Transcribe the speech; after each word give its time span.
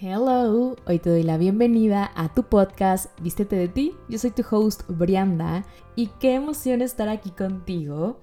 Hello, 0.00 0.76
hoy 0.86 1.00
te 1.00 1.10
doy 1.10 1.24
la 1.24 1.38
bienvenida 1.38 2.12
a 2.14 2.32
tu 2.32 2.44
podcast 2.44 3.06
Vístete 3.20 3.56
de 3.56 3.66
ti. 3.66 3.94
Yo 4.08 4.16
soy 4.20 4.30
tu 4.30 4.44
host 4.48 4.82
Brianda 4.88 5.64
y 5.96 6.06
qué 6.20 6.36
emoción 6.36 6.82
estar 6.82 7.08
aquí 7.08 7.30
contigo. 7.30 8.22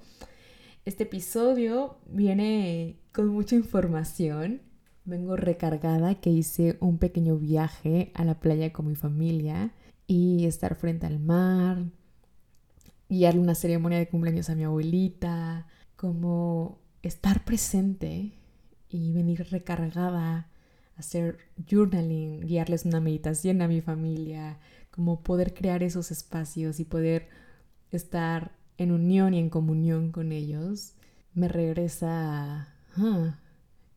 Este 0.86 1.02
episodio 1.02 1.98
viene 2.06 2.96
con 3.12 3.28
mucha 3.28 3.56
información. 3.56 4.62
Vengo 5.04 5.36
recargada 5.36 6.14
que 6.14 6.30
hice 6.30 6.78
un 6.80 6.96
pequeño 6.96 7.36
viaje 7.36 8.10
a 8.14 8.24
la 8.24 8.40
playa 8.40 8.72
con 8.72 8.86
mi 8.86 8.94
familia 8.94 9.74
y 10.06 10.46
estar 10.46 10.76
frente 10.76 11.04
al 11.04 11.18
mar, 11.18 11.84
guiarle 13.10 13.42
una 13.42 13.54
ceremonia 13.54 13.98
de 13.98 14.08
cumpleaños 14.08 14.48
a 14.48 14.54
mi 14.54 14.64
abuelita, 14.64 15.66
como 15.94 16.78
estar 17.02 17.44
presente 17.44 18.32
y 18.88 19.12
venir 19.12 19.46
recargada 19.50 20.48
hacer 20.96 21.38
journaling, 21.68 22.40
guiarles 22.40 22.84
una 22.84 23.00
meditación 23.00 23.62
a 23.62 23.68
mi 23.68 23.80
familia, 23.80 24.58
como 24.90 25.22
poder 25.22 25.54
crear 25.54 25.82
esos 25.82 26.10
espacios 26.10 26.80
y 26.80 26.84
poder 26.84 27.28
estar 27.90 28.56
en 28.78 28.92
unión 28.92 29.34
y 29.34 29.38
en 29.38 29.50
comunión 29.50 30.10
con 30.10 30.32
ellos, 30.32 30.94
me 31.34 31.48
regresa 31.48 32.08
a, 32.08 32.74
ah, 32.96 33.40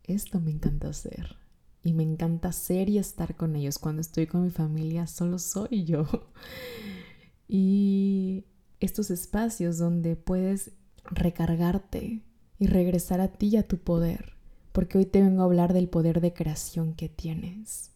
esto 0.04 0.40
me 0.40 0.52
encanta 0.52 0.90
hacer. 0.90 1.38
Y 1.82 1.94
me 1.94 2.04
encanta 2.04 2.52
ser 2.52 2.90
y 2.90 2.98
estar 2.98 3.36
con 3.36 3.56
ellos. 3.56 3.80
Cuando 3.80 4.02
estoy 4.02 4.28
con 4.28 4.44
mi 4.44 4.50
familia, 4.50 5.08
solo 5.08 5.40
soy 5.40 5.86
yo. 5.86 6.06
y 7.48 8.44
estos 8.82 9.12
espacios 9.12 9.78
donde 9.78 10.18
puedes 10.18 10.72
recargarte 11.06 12.22
y 12.60 12.68
regresar 12.68 13.22
a 13.22 13.30
ti 13.30 13.48
y 13.48 13.58
a 13.58 13.68
tu 13.68 13.78
poder 13.78 14.39
porque 14.80 14.98
hoy 14.98 15.06
te 15.06 15.22
vengo 15.22 15.42
a 15.42 15.44
hablar 15.44 15.74
del 15.74 15.90
poder 15.90 16.22
de 16.22 16.32
creación 16.32 16.94
que 16.94 17.10
tienes. 17.10 17.92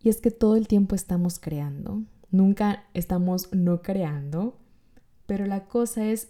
Y 0.00 0.08
es 0.08 0.18
que 0.18 0.30
todo 0.30 0.54
el 0.54 0.68
tiempo 0.68 0.94
estamos 0.94 1.40
creando, 1.40 2.04
nunca 2.30 2.84
estamos 2.94 3.52
no 3.52 3.82
creando, 3.82 4.56
pero 5.26 5.46
la 5.46 5.66
cosa 5.66 6.06
es 6.06 6.28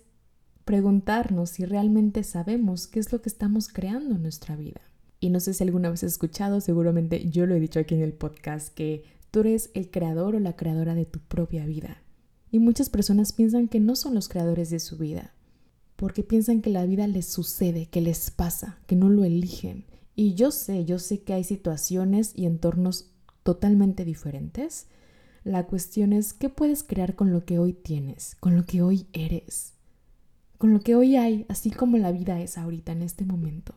preguntarnos 0.65 1.51
si 1.51 1.67
realmente 1.67 2.25
sabemos 2.25 2.87
qué 2.87 3.01
es 3.01 3.13
lo 3.13 3.21
que 3.21 3.29
estamos 3.29 3.69
creando 3.69 4.15
en 4.15 4.23
nuestra 4.23 4.57
vida. 4.57 4.81
Y 5.21 5.29
no 5.29 5.41
sé 5.41 5.53
si 5.53 5.63
alguna 5.63 5.91
vez 5.91 6.03
has 6.03 6.13
escuchado, 6.13 6.63
seguramente 6.63 7.29
yo 7.29 7.45
lo 7.45 7.55
he 7.55 7.61
dicho 7.61 7.79
aquí 7.79 7.95
en 7.95 8.01
el 8.01 8.15
podcast, 8.15 8.73
que 8.73 9.05
tú 9.31 9.41
eres 9.41 9.69
el 9.75 9.91
creador 9.91 10.37
o 10.37 10.41
la 10.41 10.57
creadora 10.57 10.95
de 10.95 11.05
tu 11.05 11.19
propia 11.19 11.67
vida. 11.67 11.99
Y 12.51 12.61
muchas 12.61 12.89
personas 12.89 13.35
piensan 13.35 13.69
que 13.69 13.79
no 13.79 13.95
son 13.95 14.15
los 14.15 14.31
creadores 14.31 14.71
de 14.71 14.81
su 14.81 14.97
vida, 14.97 15.35
porque 16.03 16.25
piensan 16.25 16.63
que 16.63 16.71
la 16.71 16.85
vida 16.85 17.07
les 17.07 17.27
sucede, 17.27 17.87
que 17.87 18.01
les 18.01 18.33
pasa, 18.33 18.77
que 18.89 18.97
no 18.97 19.09
lo 19.09 19.23
eligen. 19.23 19.85
Y 20.17 20.35
yo 20.35 20.51
sé, 20.51 20.85
yo 20.85 20.99
sé 20.99 21.23
que 21.23 21.33
hay 21.33 21.45
situaciones 21.45 22.33
y 22.35 22.47
entornos 22.47 23.13
totalmente 23.45 24.05
diferentes. 24.05 24.89
La 25.45 25.65
cuestión 25.67 26.13
es 26.13 26.33
qué 26.33 26.49
puedes 26.49 26.83
crear 26.83 27.15
con 27.15 27.31
lo 27.31 27.45
que 27.45 27.61
hoy 27.61 27.73
tienes, 27.73 28.35
con 28.41 28.57
lo 28.57 28.65
que 28.65 28.83
hoy 28.83 29.07
eres, 29.13 29.75
con 30.59 30.73
lo 30.73 30.81
que 30.81 30.97
hoy 30.97 31.15
hay, 31.15 31.47
así 31.49 31.71
como 31.71 31.97
la 31.99 32.11
vida 32.11 32.41
es 32.41 32.59
ahorita 32.59 32.91
en 32.91 33.03
este 33.03 33.25
momento. 33.25 33.73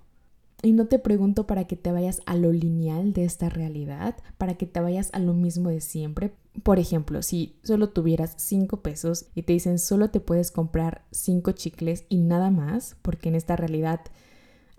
Y 0.62 0.74
no 0.74 0.88
te 0.88 1.00
pregunto 1.00 1.46
para 1.46 1.66
que 1.66 1.76
te 1.76 1.92
vayas 1.92 2.22
a 2.26 2.36
lo 2.36 2.52
lineal 2.52 3.14
de 3.14 3.26
esta 3.26 3.50
realidad, 3.50 4.16
para 4.38 4.56
que 4.56 4.66
te 4.66 4.80
vayas 4.80 5.10
a 5.14 5.20
lo 5.20 5.34
mismo 5.34 5.70
de 5.70 5.82
siempre. 5.82 6.34
Por 6.64 6.80
ejemplo, 6.80 7.22
si 7.22 7.60
solo 7.64 7.90
tuvieras 7.90 8.34
5 8.38 8.82
pesos 8.82 9.28
y 9.36 9.44
te 9.44 9.54
dicen 9.54 9.78
solo 9.78 10.10
te 10.10 10.20
puedes 10.20 10.52
comprar 10.52 11.06
5 11.12 11.52
chicles 11.52 12.06
y 12.10 12.18
nada 12.18 12.50
más, 12.50 12.96
porque 13.02 13.30
en 13.30 13.36
esta 13.36 13.56
realidad 13.56 14.02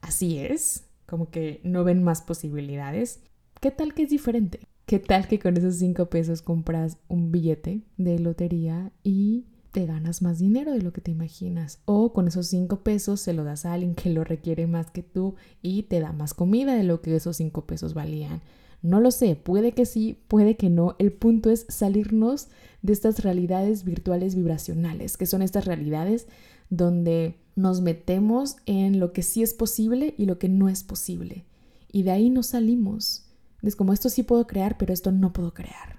así 0.01 0.39
es, 0.39 0.85
como 1.07 1.31
que 1.31 1.61
no 1.63 1.85
ven 1.85 2.03
más 2.03 2.23
posibilidades, 2.23 3.21
¿qué 3.61 3.71
tal 3.71 3.95
que 3.95 4.05
es 4.05 4.11
diferente? 4.11 4.61
¿Qué 4.87 4.99
tal 4.99 5.29
que 5.29 5.39
con 5.39 5.57
esos 5.57 5.77
5 5.77 6.07
pesos 6.07 6.43
compras 6.43 6.99
un 7.09 7.33
billete 7.33 7.83
de 7.97 8.19
lotería 8.19 8.93
y 9.03 9.47
te 9.77 9.85
ganas 9.85 10.23
más 10.23 10.39
dinero 10.39 10.73
de 10.73 10.81
lo 10.81 10.95
que 10.95 11.03
te 11.03 11.11
imaginas. 11.11 11.81
O 11.85 12.15
con 12.15 12.29
esos 12.29 12.47
cinco 12.47 12.81
pesos 12.83 13.21
se 13.21 13.35
lo 13.35 13.45
das 13.45 13.67
a 13.67 13.75
alguien 13.75 13.95
que 13.95 14.09
lo 14.09 14.25
requiere 14.25 14.67
más 14.67 14.91
que 14.91 15.03
tú 15.03 15.35
y 15.61 15.83
te 15.83 16.01
da 16.01 16.13
más 16.13 16.33
comida 16.33 16.75
de 16.75 16.83
lo 16.83 17.03
que 17.03 17.15
esos 17.15 17.37
cinco 17.37 17.67
pesos 17.67 17.93
valían. 17.93 18.41
No 18.81 19.03
lo 19.03 19.11
sé, 19.11 19.37
puede 19.37 19.73
que 19.73 19.85
sí, 19.85 20.19
puede 20.29 20.57
que 20.57 20.71
no. 20.71 20.97
El 20.99 21.13
punto 21.13 21.51
es 21.51 21.67
salirnos 21.69 22.49
de 22.81 22.95
estas 22.95 23.23
realidades 23.23 23.85
virtuales 23.85 24.35
vibracionales, 24.35 25.19
que 25.19 25.27
son 25.27 25.43
estas 25.43 25.67
realidades 25.67 26.27
donde 26.71 27.37
nos 27.55 27.83
metemos 27.83 28.57
en 28.65 28.99
lo 28.99 29.13
que 29.13 29.23
sí 29.23 29.43
es 29.43 29.53
posible 29.53 30.15
y 30.17 30.25
lo 30.25 30.39
que 30.39 30.49
no 30.49 30.71
es 30.71 30.85
posible. 30.85 31.45
Y 31.93 32.03
de 32.03 32.13
ahí 32.13 32.31
nos 32.31 32.47
salimos. 32.47 33.27
Es 33.61 33.77
como 33.77 33.93
esto 33.93 34.09
sí 34.09 34.23
puedo 34.23 34.47
crear, 34.47 34.79
pero 34.79 34.95
esto 34.95 35.13
no 35.13 35.35
puedo 35.35 35.53
crear. 35.53 35.96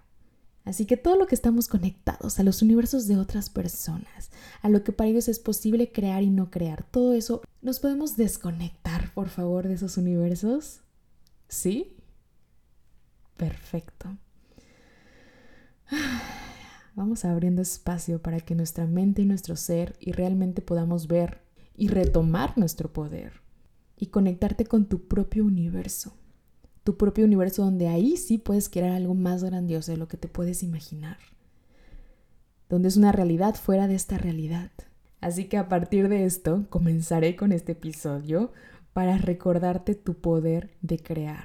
Así 0.67 0.85
que 0.85 0.97
todo 0.97 1.15
lo 1.15 1.27
que 1.27 1.35
estamos 1.35 1.69
conectados 1.69 2.39
a 2.39 2.43
los 2.43 2.61
universos 2.61 3.07
de 3.07 3.15
otras 3.15 3.49
personas, 3.49 4.31
a 4.61 4.67
lo 4.67 4.83
que 4.83 4.91
para 4.91 5.09
ellos 5.09 5.29
es 5.29 5.39
posible 5.39 5.93
crear 5.93 6.23
y 6.23 6.29
no 6.29 6.51
crear, 6.51 6.83
todo 6.83 7.13
eso, 7.13 7.41
¿nos 7.61 7.79
podemos 7.79 8.17
desconectar, 8.17 9.13
por 9.13 9.29
favor, 9.29 9.69
de 9.69 9.75
esos 9.75 9.95
universos? 9.95 10.81
¿Sí? 11.47 11.95
Perfecto. 13.37 14.17
Vamos 16.95 17.23
abriendo 17.23 17.61
espacio 17.61 18.21
para 18.21 18.41
que 18.41 18.53
nuestra 18.53 18.85
mente 18.87 19.21
y 19.21 19.25
nuestro 19.25 19.55
ser 19.55 19.95
y 20.01 20.11
realmente 20.11 20.61
podamos 20.61 21.07
ver 21.07 21.43
y 21.77 21.87
retomar 21.87 22.57
nuestro 22.57 22.91
poder 22.91 23.39
y 23.95 24.07
conectarte 24.07 24.65
con 24.65 24.87
tu 24.87 25.07
propio 25.07 25.45
universo 25.45 26.13
tu 26.87 26.95
propio 26.95 27.25
universo 27.25 27.65
donde 27.65 27.89
ahí 27.89 28.15
sí 28.15 28.37
puedes 28.37 28.69
crear 28.69 28.93
algo 28.93 29.13
más 29.13 29.43
grandioso 29.43 29.91
de 29.91 29.97
lo 29.97 30.07
que 30.07 30.15
te 30.15 30.29
puedes 30.29 30.63
imaginar. 30.63 31.17
Donde 32.69 32.87
es 32.87 32.95
una 32.95 33.11
realidad 33.11 33.55
fuera 33.55 33.89
de 33.89 33.95
esta 33.95 34.17
realidad. 34.17 34.71
Así 35.19 35.49
que 35.49 35.57
a 35.57 35.67
partir 35.67 36.07
de 36.07 36.23
esto 36.23 36.65
comenzaré 36.69 37.35
con 37.35 37.51
este 37.51 37.73
episodio 37.73 38.53
para 38.93 39.17
recordarte 39.17 39.95
tu 39.95 40.13
poder 40.13 40.77
de 40.81 40.97
crear, 40.97 41.43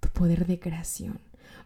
tu 0.00 0.08
poder 0.08 0.48
de 0.48 0.58
creación, 0.58 1.20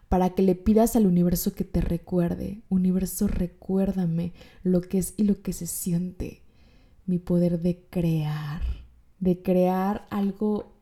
para 0.07 0.29
que 0.35 0.43
le 0.43 0.53
pidas 0.53 0.95
al 0.95 1.07
universo 1.07 1.55
que 1.55 1.63
te 1.63 1.81
recuerde, 1.81 2.61
universo 2.69 3.27
recuérdame 3.27 4.33
lo 4.61 4.81
que 4.81 4.99
es 4.99 5.15
y 5.17 5.23
lo 5.23 5.41
que 5.41 5.51
se 5.51 5.65
siente, 5.65 6.43
mi 7.07 7.17
poder 7.17 7.59
de 7.59 7.87
crear, 7.89 8.61
de 9.19 9.41
crear 9.41 10.05
algo 10.11 10.75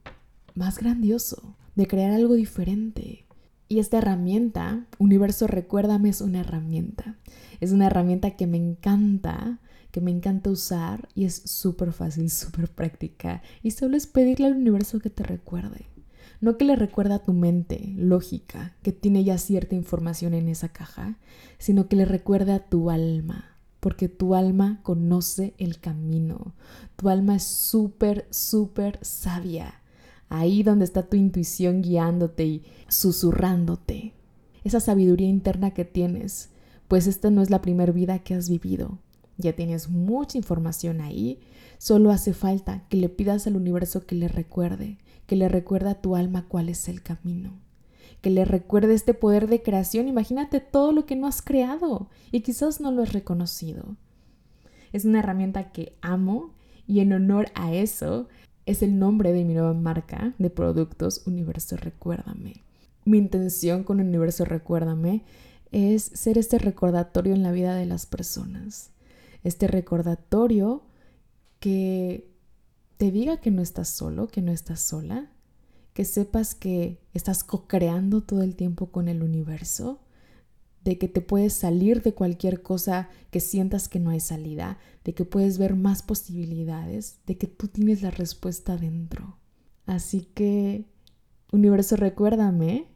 más 0.55 0.77
grandioso, 0.77 1.55
de 1.75 1.87
crear 1.87 2.11
algo 2.11 2.35
diferente. 2.35 3.25
Y 3.67 3.79
esta 3.79 3.97
herramienta, 3.97 4.85
Universo 4.99 5.47
Recuérdame, 5.47 6.09
es 6.09 6.21
una 6.21 6.41
herramienta. 6.41 7.17
Es 7.59 7.71
una 7.71 7.87
herramienta 7.87 8.31
que 8.31 8.45
me 8.45 8.57
encanta, 8.57 9.59
que 9.91 10.01
me 10.01 10.11
encanta 10.11 10.49
usar 10.49 11.09
y 11.15 11.25
es 11.25 11.35
súper 11.45 11.91
fácil, 11.91 12.29
súper 12.29 12.69
práctica. 12.69 13.41
Y 13.61 13.71
solo 13.71 13.97
es 13.97 14.05
pedirle 14.05 14.47
al 14.47 14.57
universo 14.57 14.99
que 14.99 15.09
te 15.09 15.23
recuerde. 15.23 15.87
No 16.41 16.57
que 16.57 16.65
le 16.65 16.75
recuerde 16.75 17.13
a 17.13 17.23
tu 17.23 17.33
mente 17.33 17.93
lógica, 17.95 18.75
que 18.83 18.91
tiene 18.91 19.23
ya 19.23 19.37
cierta 19.37 19.75
información 19.75 20.33
en 20.33 20.49
esa 20.49 20.69
caja, 20.69 21.17
sino 21.57 21.87
que 21.87 21.95
le 21.95 22.05
recuerde 22.05 22.51
a 22.51 22.67
tu 22.67 22.89
alma, 22.89 23.57
porque 23.79 24.09
tu 24.09 24.35
alma 24.35 24.81
conoce 24.83 25.53
el 25.57 25.79
camino. 25.79 26.53
Tu 26.97 27.07
alma 27.07 27.37
es 27.37 27.43
súper, 27.43 28.27
súper 28.29 28.99
sabia 29.01 29.82
ahí 30.33 30.63
donde 30.63 30.83
está 30.83 31.03
tu 31.03 31.15
intuición 31.15 31.83
guiándote 31.83 32.43
y 32.43 32.63
susurrándote, 32.87 34.13
esa 34.63 34.79
sabiduría 34.79 35.27
interna 35.27 35.71
que 35.71 35.85
tienes, 35.85 36.49
pues 36.87 37.05
esta 37.05 37.29
no 37.29 37.43
es 37.43 37.51
la 37.51 37.61
primera 37.61 37.91
vida 37.91 38.19
que 38.19 38.33
has 38.33 38.49
vivido. 38.49 38.97
Ya 39.37 39.53
tienes 39.53 39.89
mucha 39.89 40.37
información 40.37 41.01
ahí, 41.01 41.39
solo 41.77 42.09
hace 42.09 42.33
falta 42.33 42.83
que 42.89 42.97
le 42.97 43.09
pidas 43.09 43.45
al 43.45 43.55
universo 43.55 44.07
que 44.07 44.15
le 44.15 44.27
recuerde, 44.27 44.97
que 45.27 45.35
le 45.35 45.49
recuerde 45.49 45.91
a 45.91 46.01
tu 46.01 46.15
alma 46.15 46.45
cuál 46.47 46.67
es 46.67 46.89
el 46.89 47.03
camino, 47.03 47.51
que 48.21 48.31
le 48.31 48.43
recuerde 48.43 48.95
este 48.95 49.13
poder 49.13 49.47
de 49.47 49.61
creación. 49.61 50.07
Imagínate 50.07 50.61
todo 50.61 50.93
lo 50.93 51.05
que 51.05 51.15
no 51.15 51.27
has 51.27 51.43
creado 51.43 52.09
y 52.31 52.41
quizás 52.41 52.81
no 52.81 52.91
lo 52.91 53.03
has 53.03 53.13
reconocido. 53.13 53.97
Es 54.93 55.05
una 55.05 55.19
herramienta 55.19 55.71
que 55.71 55.95
amo 56.01 56.53
y 56.87 57.01
en 57.01 57.13
honor 57.13 57.51
a 57.53 57.73
eso 57.73 58.27
es 58.65 58.81
el 58.81 58.97
nombre 58.97 59.33
de 59.33 59.43
mi 59.43 59.53
nueva 59.53 59.73
marca 59.73 60.33
de 60.37 60.49
productos 60.49 61.23
Universo 61.25 61.77
Recuérdame. 61.77 62.63
Mi 63.05 63.17
intención 63.17 63.83
con 63.83 63.99
Universo 63.99 64.45
Recuérdame 64.45 65.23
es 65.71 66.03
ser 66.03 66.37
este 66.37 66.59
recordatorio 66.59 67.33
en 67.33 67.43
la 67.43 67.51
vida 67.51 67.75
de 67.75 67.85
las 67.85 68.05
personas. 68.05 68.91
Este 69.43 69.67
recordatorio 69.67 70.83
que 71.59 72.31
te 72.97 73.11
diga 73.11 73.37
que 73.37 73.51
no 73.51 73.61
estás 73.61 73.89
solo, 73.89 74.27
que 74.27 74.41
no 74.41 74.51
estás 74.51 74.79
sola, 74.79 75.29
que 75.93 76.05
sepas 76.05 76.55
que 76.55 76.99
estás 77.13 77.43
co-creando 77.43 78.21
todo 78.21 78.43
el 78.43 78.55
tiempo 78.55 78.87
con 78.87 79.07
el 79.07 79.23
universo, 79.23 79.99
de 80.83 80.97
que 80.97 81.07
te 81.07 81.21
puedes 81.21 81.53
salir 81.53 82.01
de 82.01 82.13
cualquier 82.13 82.61
cosa 82.61 83.09
que 83.31 83.39
sientas 83.39 83.87
que 83.87 83.99
no 83.99 84.09
hay 84.09 84.19
salida, 84.19 84.77
de 85.03 85.13
que 85.13 85.25
puedes 85.25 85.57
ver 85.57 85.75
más 85.75 86.03
posibilidades, 86.03 87.19
de 87.25 87.37
que 87.37 87.47
tú 87.47 87.67
tienes 87.67 88.01
la 88.01 88.11
respuesta 88.11 88.77
dentro. 88.77 89.37
Así 89.85 90.27
que, 90.33 90.85
universo, 91.51 91.95
recuérdame 91.95 92.87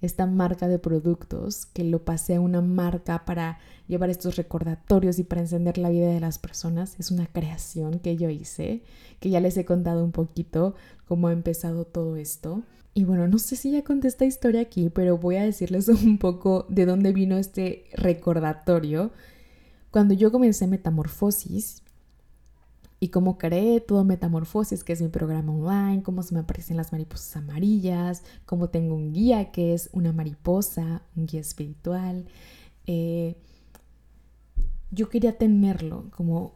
esta 0.00 0.26
marca 0.26 0.68
de 0.68 0.78
productos, 0.78 1.66
que 1.66 1.84
lo 1.84 2.04
pasé 2.04 2.36
a 2.36 2.40
una 2.40 2.60
marca 2.60 3.24
para 3.24 3.58
llevar 3.88 4.10
estos 4.10 4.36
recordatorios 4.36 5.18
y 5.18 5.24
para 5.24 5.40
encender 5.40 5.78
la 5.78 5.88
vida 5.88 6.08
de 6.08 6.20
las 6.20 6.38
personas. 6.38 6.98
Es 6.98 7.10
una 7.10 7.26
creación 7.26 7.98
que 7.98 8.16
yo 8.16 8.28
hice, 8.28 8.82
que 9.20 9.30
ya 9.30 9.40
les 9.40 9.56
he 9.56 9.64
contado 9.64 10.04
un 10.04 10.12
poquito 10.12 10.74
cómo 11.06 11.28
ha 11.28 11.32
empezado 11.32 11.86
todo 11.86 12.16
esto. 12.16 12.62
Y 12.96 13.04
bueno, 13.04 13.28
no 13.28 13.36
sé 13.38 13.56
si 13.56 13.72
ya 13.72 13.84
conté 13.84 14.08
esta 14.08 14.24
historia 14.24 14.62
aquí, 14.62 14.88
pero 14.88 15.18
voy 15.18 15.36
a 15.36 15.42
decirles 15.42 15.86
un 15.88 16.16
poco 16.16 16.64
de 16.70 16.86
dónde 16.86 17.12
vino 17.12 17.36
este 17.36 17.84
recordatorio. 17.92 19.12
Cuando 19.90 20.14
yo 20.14 20.32
comencé 20.32 20.66
Metamorfosis, 20.66 21.82
y 22.98 23.08
cómo 23.08 23.36
creé 23.36 23.82
todo 23.82 24.02
Metamorfosis, 24.02 24.82
que 24.82 24.94
es 24.94 25.02
mi 25.02 25.08
programa 25.08 25.52
online, 25.52 26.02
cómo 26.02 26.22
se 26.22 26.32
me 26.32 26.40
aparecen 26.40 26.78
las 26.78 26.90
mariposas 26.90 27.36
amarillas, 27.36 28.22
cómo 28.46 28.70
tengo 28.70 28.94
un 28.94 29.12
guía 29.12 29.52
que 29.52 29.74
es 29.74 29.90
una 29.92 30.14
mariposa, 30.14 31.02
un 31.16 31.26
guía 31.26 31.42
espiritual. 31.42 32.24
Eh, 32.86 33.36
yo 34.90 35.10
quería 35.10 35.36
tenerlo 35.36 36.10
como, 36.16 36.54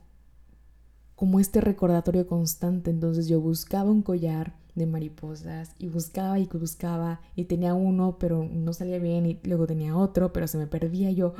como 1.17 1.39
este 1.39 1.61
recordatorio 1.61 2.27
constante, 2.27 2.89
entonces 2.89 3.29
yo 3.29 3.43
buscaba 3.43 3.91
un 3.91 4.01
collar 4.01 4.59
de 4.81 4.87
mariposas 4.87 5.75
y 5.79 5.89
buscaba 5.89 6.39
y 6.39 6.47
buscaba 6.47 7.21
y 7.37 7.45
tenía 7.45 7.75
uno 7.75 8.17
pero 8.19 8.49
no 8.51 8.73
salía 8.73 8.99
bien 8.99 9.27
y 9.27 9.39
luego 9.45 9.67
tenía 9.67 9.97
otro 9.97 10.33
pero 10.33 10.49
se 10.49 10.59
me 10.59 10.67
perdía 10.67 11.11
yo 11.11 11.35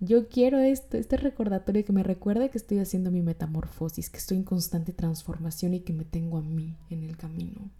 yo 0.00 0.28
quiero 0.28 0.58
esto, 0.58 0.96
este 0.96 1.18
recordatorio 1.18 1.84
que 1.84 1.92
me 1.92 2.02
recuerde 2.02 2.48
que 2.48 2.56
estoy 2.56 2.78
haciendo 2.78 3.10
mi 3.10 3.20
metamorfosis, 3.20 4.08
que 4.08 4.16
estoy 4.16 4.38
en 4.38 4.44
constante 4.44 4.94
transformación 4.94 5.74
y 5.74 5.80
que 5.80 5.92
me 5.92 6.06
tengo 6.06 6.38
a 6.38 6.42
mí 6.42 6.74
en 6.88 7.04
el 7.04 7.18
camino. 7.18 7.70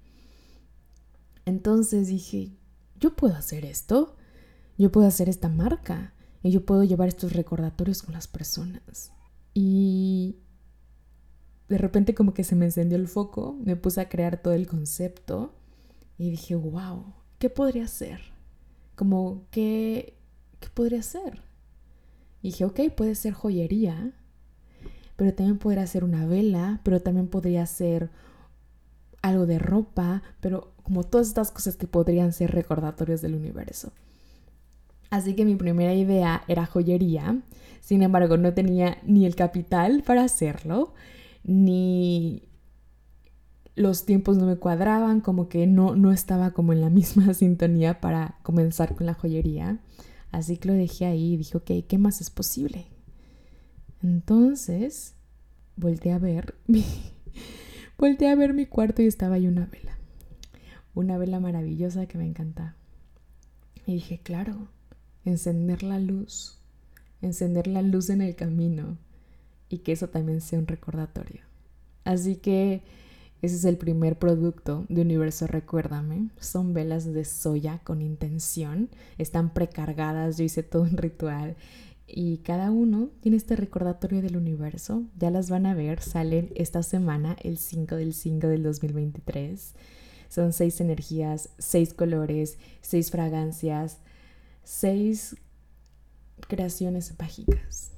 Entonces 1.47 2.09
dije, 2.09 2.53
yo 3.01 3.17
puedo 3.17 3.35
hacer 3.35 3.65
esto, 3.65 4.17
yo 4.77 4.93
puedo 4.93 5.07
hacer 5.07 5.31
esta 5.31 5.49
marca 5.49 6.13
y 6.43 6.51
yo 6.51 6.67
puedo 6.67 6.85
llevar 6.85 7.09
estos 7.09 7.33
recordatorios 7.33 8.03
con 8.03 8.13
las 8.13 8.29
personas. 8.29 9.13
Y 9.55 10.37
de 11.71 11.79
repente 11.79 12.15
como 12.15 12.35
que 12.35 12.43
se 12.43 12.57
me 12.57 12.65
encendió 12.65 12.99
el 12.99 13.07
foco, 13.07 13.57
me 13.65 13.77
puse 13.77 14.01
a 14.01 14.09
crear 14.09 14.43
todo 14.43 14.55
el 14.55 14.67
concepto 14.67 15.55
y 16.19 16.29
dije, 16.29 16.57
wow, 16.57 17.15
¿qué 17.39 17.49
podría 17.49 17.85
hacer? 17.85 18.21
Como, 18.97 19.47
¿qué, 19.53 20.15
qué 20.59 20.69
podría 20.75 20.99
hacer? 20.99 21.43
Y 22.43 22.49
dije, 22.49 22.65
ok, 22.65 22.81
puede 22.97 23.15
ser 23.15 23.35
joyería, 23.35 24.13
pero 25.15 25.33
también 25.33 25.59
podría 25.59 25.87
ser 25.87 26.03
una 26.03 26.27
vela, 26.27 26.81
pero 26.83 27.01
también 27.01 27.29
podría 27.29 27.65
ser 27.67 28.11
algo 29.23 29.47
de 29.47 29.61
ropa, 29.61 30.25
pero 30.41 30.73
como 30.83 31.05
todas 31.05 31.29
estas 31.29 31.53
cosas 31.53 31.77
que 31.77 31.87
podrían 31.87 32.33
ser 32.33 32.51
recordatorios 32.51 33.21
del 33.23 33.37
universo. 33.37 33.93
Así 35.09 35.37
que 35.37 35.45
mi 35.45 35.55
primera 35.55 35.95
idea 35.95 36.43
era 36.49 36.67
joyería, 36.67 37.39
sin 37.81 38.03
embargo 38.03 38.37
no 38.39 38.55
tenía 38.55 38.99
ni 39.05 39.25
el 39.25 39.37
capital 39.37 40.03
para 40.05 40.25
hacerlo, 40.25 40.95
ni 41.45 42.49
los 43.75 44.05
tiempos 44.05 44.37
no 44.37 44.47
me 44.47 44.57
cuadraban, 44.57 45.21
como 45.21 45.49
que 45.49 45.67
no, 45.67 45.97
no 45.97 46.13
estaba 46.13 46.53
como 46.53 46.73
en 46.73 46.81
la 46.81 46.91
misma 46.91 47.35
sintonía 47.35 48.01
para 48.01 48.39
comenzar 48.43 48.95
con 48.95 49.07
la 49.07 49.15
joyería. 49.15 49.81
Así 50.33 50.59
que 50.59 50.69
lo 50.69 50.75
dejé 50.75 51.07
ahí 51.07 51.35
y 51.35 51.37
dije, 51.39 51.57
ok, 51.57 51.71
¿qué 51.89 51.99
más 51.99 52.21
es 52.21 52.31
posible? 52.31 52.87
Entonces, 54.03 55.15
volteé 55.77 56.13
a 56.13 56.19
ver 56.19 56.55
volteé 57.99 58.29
a 58.29 58.35
ver 58.35 58.55
mi 58.55 58.67
cuarto 58.67 59.03
y 59.03 59.07
estaba 59.07 59.37
ahí 59.37 59.47
una 59.47 59.67
vela. 59.67 59.99
Una 60.95 61.19
vela 61.19 61.41
maravillosa 61.41 62.07
que 62.07 62.19
me 62.19 62.27
encanta. 62.27 62.77
Y 63.87 63.95
dije, 63.95 64.21
claro, 64.23 64.69
encender 65.25 65.83
la 65.83 65.99
luz, 65.99 66.59
encender 67.23 67.67
la 67.67 67.83
luz 67.83 68.11
en 68.11 68.23
el 68.23 68.37
camino 68.37 68.99
y 69.71 69.79
que 69.79 69.93
eso 69.93 70.09
también 70.09 70.43
sea 70.43 70.59
un 70.59 70.67
recordatorio. 70.67 71.41
Así 72.05 72.37
que 72.37 72.83
ese 73.41 73.57
es 73.57 73.65
el 73.65 73.79
primer 73.79 74.19
producto 74.19 74.85
de 74.91 75.01
Universo 75.01 75.47
Recuérdame. 75.47 76.29
Son 76.39 76.75
velas 76.75 77.11
de 77.11 77.25
soya 77.25 77.79
con 77.85 78.03
intención. 78.03 78.91
Están 79.17 79.55
precargadas. 79.55 80.37
Yo 80.37 80.45
hice 80.45 80.63
todo 80.63 80.83
un 80.83 80.99
ritual. 80.99 81.57
Y 82.07 82.39
cada 82.39 82.71
uno 82.71 83.09
tiene 83.21 83.39
este 83.39 83.57
recordatorio 83.57 84.21
del 84.21 84.37
universo. 84.37 85.05
Ya 85.19 85.31
las 85.31 85.49
van 85.49 85.65
a 85.65 85.75
ver. 85.75 86.03
Salen 86.03 86.51
esta 86.55 86.83
semana, 86.83 87.37
el 87.43 87.57
5 87.57 87.97
del 87.97 88.13
5 88.13 88.49
del 88.49 88.63
2023. 88.63 89.75
Son 90.29 90.53
seis 90.53 90.81
energías, 90.81 91.49
seis 91.59 91.93
colores, 91.95 92.59
seis 92.83 93.11
fragancias, 93.11 93.99
seis 94.63 95.37
creaciones 96.47 97.15
mágicas. 97.19 97.91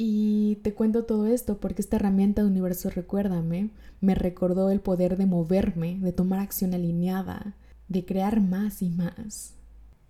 Y 0.00 0.60
te 0.62 0.74
cuento 0.74 1.06
todo 1.06 1.26
esto 1.26 1.58
porque 1.58 1.82
esta 1.82 1.96
herramienta 1.96 2.42
de 2.42 2.48
universo 2.48 2.88
Recuérdame 2.88 3.70
me 4.00 4.14
recordó 4.14 4.70
el 4.70 4.80
poder 4.80 5.16
de 5.16 5.26
moverme, 5.26 5.98
de 5.98 6.12
tomar 6.12 6.38
acción 6.38 6.72
alineada, 6.72 7.56
de 7.88 8.04
crear 8.04 8.40
más 8.40 8.80
y 8.80 8.90
más. 8.90 9.54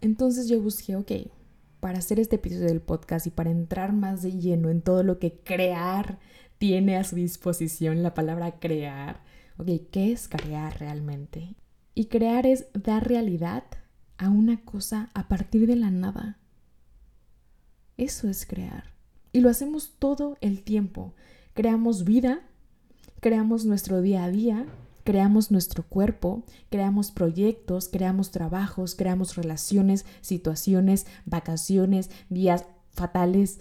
Entonces 0.02 0.46
yo 0.46 0.60
busqué, 0.60 0.94
ok, 0.94 1.10
para 1.80 2.00
hacer 2.00 2.20
este 2.20 2.36
episodio 2.36 2.66
del 2.66 2.82
podcast 2.82 3.26
y 3.28 3.30
para 3.30 3.50
entrar 3.50 3.94
más 3.94 4.20
de 4.20 4.32
lleno 4.32 4.68
en 4.68 4.82
todo 4.82 5.02
lo 5.02 5.18
que 5.18 5.40
crear 5.42 6.18
tiene 6.58 6.98
a 6.98 7.04
su 7.04 7.16
disposición, 7.16 8.02
la 8.02 8.12
palabra 8.12 8.60
crear, 8.60 9.22
ok, 9.56 9.68
¿qué 9.90 10.12
es 10.12 10.28
crear 10.28 10.78
realmente? 10.78 11.54
Y 11.94 12.08
crear 12.08 12.44
es 12.44 12.66
dar 12.74 13.08
realidad 13.08 13.64
a 14.18 14.28
una 14.28 14.60
cosa 14.66 15.08
a 15.14 15.28
partir 15.28 15.66
de 15.66 15.76
la 15.76 15.90
nada. 15.90 16.36
Eso 17.96 18.28
es 18.28 18.44
crear. 18.44 18.97
Y 19.32 19.40
lo 19.40 19.48
hacemos 19.48 19.94
todo 19.98 20.36
el 20.40 20.62
tiempo. 20.62 21.14
Creamos 21.54 22.04
vida, 22.04 22.40
creamos 23.20 23.64
nuestro 23.64 24.00
día 24.00 24.24
a 24.24 24.30
día, 24.30 24.66
creamos 25.04 25.50
nuestro 25.50 25.84
cuerpo, 25.84 26.44
creamos 26.70 27.10
proyectos, 27.10 27.88
creamos 27.88 28.30
trabajos, 28.30 28.94
creamos 28.94 29.36
relaciones, 29.36 30.04
situaciones, 30.20 31.06
vacaciones, 31.24 32.10
días 32.28 32.66
fatales 32.92 33.58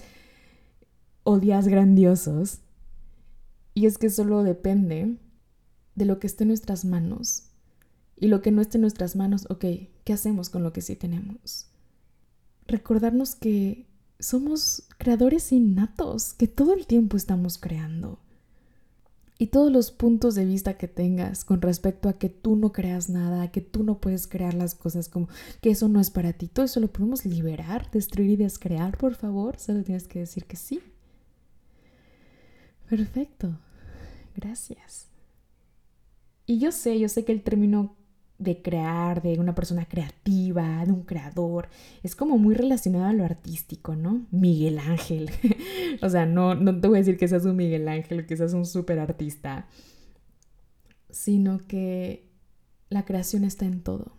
o 1.23 1.39
días 1.39 1.67
grandiosos. 1.67 2.59
Y 3.73 3.85
es 3.85 3.97
que 3.97 4.09
solo 4.09 4.43
depende 4.43 5.17
de 5.95 6.05
lo 6.05 6.19
que 6.19 6.27
esté 6.27 6.43
en 6.43 6.49
nuestras 6.49 6.85
manos. 6.85 7.43
Y 8.15 8.27
lo 8.27 8.41
que 8.41 8.51
no 8.51 8.61
esté 8.61 8.77
en 8.77 8.81
nuestras 8.81 9.15
manos, 9.15 9.45
ok, 9.49 9.65
¿qué 10.03 10.13
hacemos 10.13 10.49
con 10.49 10.63
lo 10.63 10.73
que 10.73 10.81
sí 10.81 10.95
tenemos? 10.95 11.67
Recordarnos 12.67 13.35
que 13.35 13.85
somos 14.19 14.83
creadores 14.97 15.51
innatos, 15.51 16.33
que 16.33 16.47
todo 16.47 16.73
el 16.73 16.87
tiempo 16.87 17.17
estamos 17.17 17.57
creando. 17.57 18.19
Y 19.39 19.47
todos 19.47 19.71
los 19.71 19.91
puntos 19.91 20.33
de 20.33 20.45
vista 20.45 20.77
que 20.77 20.87
tengas 20.87 21.45
con 21.45 21.61
respecto 21.61 22.09
a 22.09 22.17
que 22.17 22.27
tú 22.27 22.55
no 22.55 22.71
creas 22.71 23.07
nada, 23.07 23.51
que 23.51 23.61
tú 23.61 23.83
no 23.83 23.99
puedes 23.99 24.25
crear 24.25 24.55
las 24.55 24.73
cosas 24.73 25.09
como 25.09 25.29
que 25.61 25.69
eso 25.69 25.87
no 25.89 25.99
es 25.99 26.09
para 26.09 26.33
ti, 26.33 26.47
todo 26.47 26.65
eso 26.65 26.79
lo 26.79 26.91
podemos 26.91 27.23
liberar, 27.23 27.91
destruir 27.91 28.31
y 28.31 28.35
descrear, 28.35 28.97
por 28.97 29.13
favor. 29.13 29.59
Solo 29.59 29.83
tienes 29.83 30.07
que 30.07 30.19
decir 30.19 30.45
que 30.45 30.55
sí. 30.55 30.81
Perfecto. 32.89 33.59
Gracias. 34.35 35.07
Y 36.47 36.57
yo 36.57 36.71
sé, 36.71 36.97
yo 36.97 37.09
sé 37.09 37.23
que 37.23 37.33
el 37.33 37.43
término 37.43 37.95
de 38.39 38.61
crear, 38.61 39.21
de 39.21 39.39
una 39.39 39.55
persona 39.55 39.85
creativa, 39.85 40.85
de 40.85 40.91
un 40.91 41.03
creador. 41.03 41.69
Es 42.03 42.15
como 42.15 42.37
muy 42.37 42.53
relacionado 42.55 43.05
a 43.05 43.13
lo 43.13 43.23
artístico, 43.23 43.95
¿no? 43.95 44.27
Miguel 44.31 44.79
Ángel. 44.79 45.29
o 46.01 46.09
sea, 46.09 46.25
no, 46.25 46.55
no 46.55 46.79
te 46.79 46.87
voy 46.87 46.97
a 46.97 47.01
decir 47.01 47.17
que 47.17 47.27
seas 47.27 47.45
un 47.45 47.55
Miguel 47.55 47.87
Ángel, 47.87 48.25
que 48.25 48.37
seas 48.37 48.53
un 48.53 48.65
súper 48.65 48.99
artista, 48.99 49.67
sino 51.09 51.65
que 51.67 52.29
la 52.89 53.05
creación 53.05 53.43
está 53.43 53.65
en 53.65 53.81
todo, 53.81 54.13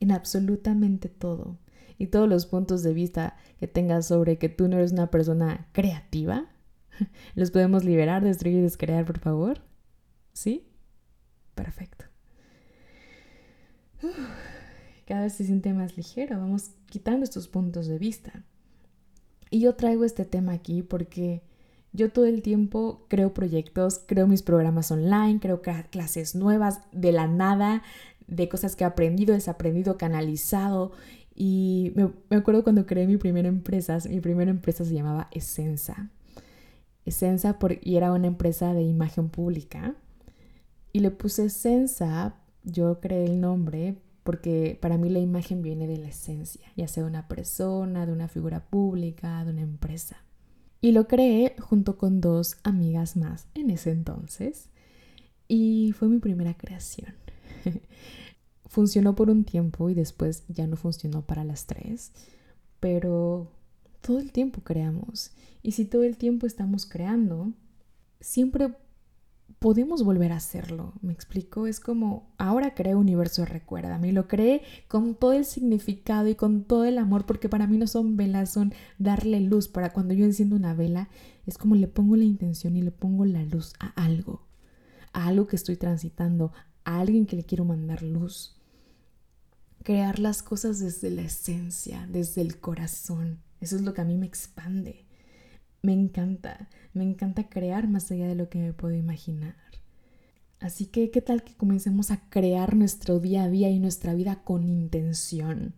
en 0.00 0.12
absolutamente 0.12 1.08
todo. 1.08 1.58
Y 1.98 2.06
todos 2.06 2.28
los 2.28 2.46
puntos 2.46 2.82
de 2.82 2.94
vista 2.94 3.36
que 3.60 3.68
tengas 3.68 4.06
sobre 4.06 4.38
que 4.38 4.48
tú 4.48 4.66
no 4.66 4.76
eres 4.78 4.92
una 4.92 5.10
persona 5.10 5.68
creativa, 5.72 6.46
los 7.34 7.50
podemos 7.50 7.84
liberar, 7.84 8.24
destruir 8.24 8.56
y 8.56 8.62
descrear, 8.62 9.04
por 9.04 9.18
favor. 9.18 9.60
¿Sí? 10.32 10.66
Perfecto 11.54 12.11
cada 15.06 15.22
vez 15.22 15.34
se 15.34 15.44
siente 15.44 15.72
más 15.72 15.96
ligero, 15.96 16.38
vamos 16.38 16.70
quitando 16.86 17.24
estos 17.24 17.48
puntos 17.48 17.86
de 17.86 17.98
vista. 17.98 18.44
Y 19.50 19.60
yo 19.60 19.74
traigo 19.74 20.04
este 20.04 20.24
tema 20.24 20.52
aquí 20.52 20.82
porque 20.82 21.42
yo 21.92 22.10
todo 22.10 22.24
el 22.24 22.40
tiempo 22.40 23.04
creo 23.08 23.34
proyectos, 23.34 24.00
creo 24.06 24.26
mis 24.26 24.42
programas 24.42 24.90
online, 24.90 25.40
creo 25.40 25.60
clases 25.90 26.34
nuevas 26.34 26.80
de 26.92 27.12
la 27.12 27.26
nada, 27.26 27.82
de 28.26 28.48
cosas 28.48 28.76
que 28.76 28.84
he 28.84 28.86
aprendido, 28.86 29.34
desaprendido, 29.34 29.98
canalizado. 29.98 30.92
Y 31.34 31.92
me, 31.94 32.36
acuerdo 32.36 32.62
cuando 32.62 32.86
creé 32.86 33.06
mi 33.06 33.18
primera 33.18 33.48
empresa, 33.48 33.98
mi 34.08 34.20
primera 34.20 34.50
empresa 34.50 34.86
se 34.86 34.94
llamaba 34.94 35.28
Essenza. 35.32 36.08
Essenza 37.04 37.58
y 37.82 37.96
era 37.96 38.12
una 38.12 38.28
empresa 38.28 38.72
de 38.72 38.82
imagen 38.82 39.28
pública. 39.28 39.94
Y 40.94 41.00
le 41.00 41.10
puse 41.10 41.46
Essenza 41.46 42.36
yo 42.64 43.00
creé 43.00 43.24
el 43.24 43.40
nombre 43.40 43.96
porque 44.22 44.78
para 44.80 44.98
mí 44.98 45.08
la 45.08 45.18
imagen 45.18 45.62
viene 45.62 45.86
de 45.86 45.98
la 45.98 46.08
esencia, 46.08 46.66
ya 46.76 46.86
sea 46.86 47.02
de 47.02 47.08
una 47.08 47.26
persona, 47.26 48.06
de 48.06 48.12
una 48.12 48.28
figura 48.28 48.64
pública, 48.66 49.44
de 49.44 49.50
una 49.50 49.62
empresa. 49.62 50.16
Y 50.80 50.92
lo 50.92 51.06
creé 51.06 51.56
junto 51.58 51.96
con 51.96 52.20
dos 52.20 52.56
amigas 52.62 53.16
más 53.16 53.46
en 53.54 53.70
ese 53.70 53.90
entonces. 53.90 54.68
Y 55.48 55.92
fue 55.96 56.08
mi 56.08 56.18
primera 56.18 56.54
creación. 56.54 57.14
funcionó 58.72 59.14
por 59.14 59.28
un 59.28 59.44
tiempo 59.44 59.90
y 59.90 59.94
después 59.94 60.44
ya 60.48 60.66
no 60.66 60.76
funcionó 60.76 61.22
para 61.22 61.44
las 61.44 61.66
tres. 61.66 62.12
Pero 62.80 63.52
todo 64.00 64.18
el 64.18 64.32
tiempo 64.32 64.62
creamos. 64.62 65.32
Y 65.62 65.72
si 65.72 65.84
todo 65.84 66.04
el 66.04 66.16
tiempo 66.16 66.46
estamos 66.46 66.86
creando, 66.86 67.52
siempre 68.20 68.74
podemos 69.62 70.02
volver 70.02 70.32
a 70.32 70.36
hacerlo. 70.36 70.92
¿Me 71.00 71.12
explico? 71.12 71.68
Es 71.68 71.78
como, 71.78 72.34
ahora 72.36 72.74
creo 72.74 72.98
Universo 72.98 73.44
Recuérdame 73.44 74.08
y 74.08 74.12
lo 74.12 74.26
creé 74.26 74.62
con 74.88 75.14
todo 75.14 75.32
el 75.32 75.44
significado 75.44 76.28
y 76.28 76.34
con 76.34 76.64
todo 76.64 76.84
el 76.84 76.98
amor, 76.98 77.24
porque 77.24 77.48
para 77.48 77.68
mí 77.68 77.78
no 77.78 77.86
son 77.86 78.16
velas, 78.16 78.50
son 78.50 78.74
darle 78.98 79.40
luz. 79.40 79.68
Para 79.68 79.92
cuando 79.92 80.14
yo 80.14 80.24
enciendo 80.24 80.56
una 80.56 80.74
vela, 80.74 81.08
es 81.46 81.56
como 81.56 81.76
le 81.76 81.86
pongo 81.86 82.16
la 82.16 82.24
intención 82.24 82.76
y 82.76 82.82
le 82.82 82.90
pongo 82.90 83.24
la 83.24 83.44
luz 83.44 83.72
a 83.78 83.86
algo, 84.02 84.42
a 85.12 85.28
algo 85.28 85.46
que 85.46 85.56
estoy 85.56 85.76
transitando, 85.76 86.52
a 86.84 86.98
alguien 86.98 87.24
que 87.24 87.36
le 87.36 87.44
quiero 87.44 87.64
mandar 87.64 88.02
luz. 88.02 88.60
Crear 89.84 90.18
las 90.18 90.42
cosas 90.42 90.80
desde 90.80 91.08
la 91.10 91.22
esencia, 91.22 92.08
desde 92.10 92.40
el 92.40 92.58
corazón. 92.58 93.40
Eso 93.60 93.76
es 93.76 93.82
lo 93.82 93.94
que 93.94 94.00
a 94.00 94.04
mí 94.04 94.18
me 94.18 94.26
expande. 94.26 95.06
Me 95.82 95.92
encanta, 95.92 96.68
me 96.94 97.02
encanta 97.02 97.48
crear 97.48 97.88
más 97.88 98.10
allá 98.12 98.28
de 98.28 98.36
lo 98.36 98.48
que 98.48 98.60
me 98.60 98.72
puedo 98.72 98.94
imaginar. 98.94 99.56
Así 100.60 100.86
que, 100.86 101.10
¿qué 101.10 101.20
tal 101.20 101.42
que 101.42 101.56
comencemos 101.56 102.12
a 102.12 102.28
crear 102.30 102.76
nuestro 102.76 103.18
día 103.18 103.42
a 103.42 103.48
día 103.48 103.68
y 103.68 103.80
nuestra 103.80 104.14
vida 104.14 104.44
con 104.44 104.68
intención? 104.68 105.74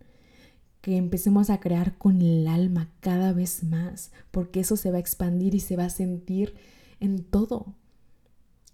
Que 0.81 0.97
empecemos 0.97 1.49
a 1.49 1.59
crear 1.59 1.97
con 1.97 2.21
el 2.21 2.47
alma 2.47 2.91
cada 2.99 3.33
vez 3.33 3.63
más, 3.63 4.11
porque 4.29 4.59
eso 4.59 4.77
se 4.77 4.91
va 4.91 4.97
a 4.97 4.99
expandir 4.99 5.55
y 5.55 5.59
se 5.59 5.75
va 5.75 5.85
a 5.85 5.89
sentir 5.89 6.53
en 6.99 7.23
todo. 7.23 7.73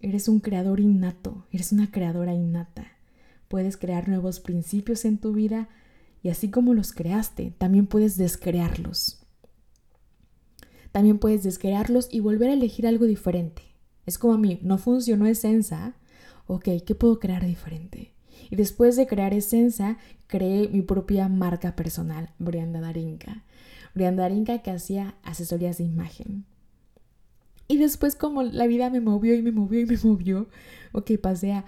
Eres 0.02 0.28
un 0.28 0.42
creador 0.42 0.82
innato, 0.82 1.46
eres 1.50 1.72
una 1.72 1.92
creadora 1.92 2.34
innata. 2.34 2.88
Puedes 3.48 3.78
crear 3.78 4.10
nuevos 4.10 4.42
principios 4.42 5.06
en 5.06 5.18
tu 5.18 5.32
vida 5.32 5.70
y 6.24 6.28
así 6.28 6.50
como 6.50 6.74
los 6.74 6.92
creaste, 6.92 7.54
también 7.58 7.88
puedes 7.88 8.18
descrearlos. 8.18 9.21
También 10.92 11.20
puedes 11.20 11.44
descrearlos 11.44 12.08
y 12.12 12.20
volver 12.20 12.50
a 12.50 12.54
elegir 12.54 12.88
algo 12.88 13.06
diferente. 13.06 13.64
Es 14.06 14.18
como 14.18 14.34
a 14.34 14.38
mí, 14.38 14.60
no 14.62 14.78
funcionó 14.78 15.26
Esensa. 15.26 15.96
Ok, 16.48 16.68
¿qué 16.86 16.96
puedo 16.96 17.20
crear 17.20 17.46
diferente? 17.46 18.14
Y 18.50 18.56
después 18.56 18.96
de 18.96 19.08
crear 19.08 19.34
Esensa, 19.34 19.98
creé 20.28 20.68
mi 20.68 20.82
propia 20.82 21.30
marca 21.30 21.76
personal, 21.76 22.32
Brianda 22.40 22.82
Darinka. 22.82 23.44
Brianda 23.94 24.24
Darinka 24.24 24.60
que 24.60 24.72
hacía 24.72 25.16
asesorías 25.24 25.78
de 25.78 25.86
imagen. 25.86 26.46
Y 27.68 27.78
después 27.78 28.16
como 28.16 28.44
la 28.44 28.68
vida 28.68 28.90
me 28.90 29.00
movió 29.00 29.34
y 29.34 29.42
me 29.42 29.52
movió 29.52 29.80
y 29.80 29.86
me 29.86 29.98
movió, 30.04 30.50
ok, 30.92 31.12
pasé 31.22 31.54
a 31.54 31.66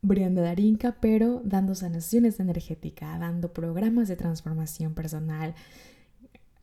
Brianda 0.00 0.42
Darinka, 0.42 0.96
pero 1.00 1.42
dando 1.44 1.74
sanaciones 1.74 2.40
energéticas, 2.40 3.20
dando 3.20 3.52
programas 3.52 4.08
de 4.08 4.16
transformación 4.16 4.94
personal, 4.94 5.54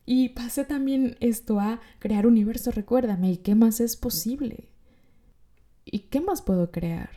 y 0.04 0.30
pasé 0.30 0.64
también 0.64 1.16
esto 1.20 1.60
a 1.60 1.80
crear 1.98 2.26
universo, 2.26 2.70
recuérdame, 2.70 3.32
¿y 3.32 3.36
qué 3.36 3.54
más 3.54 3.80
es 3.80 3.96
posible? 3.96 4.68
¿Y 5.84 6.00
qué 6.00 6.20
más 6.20 6.42
puedo 6.42 6.70
crear? 6.70 7.10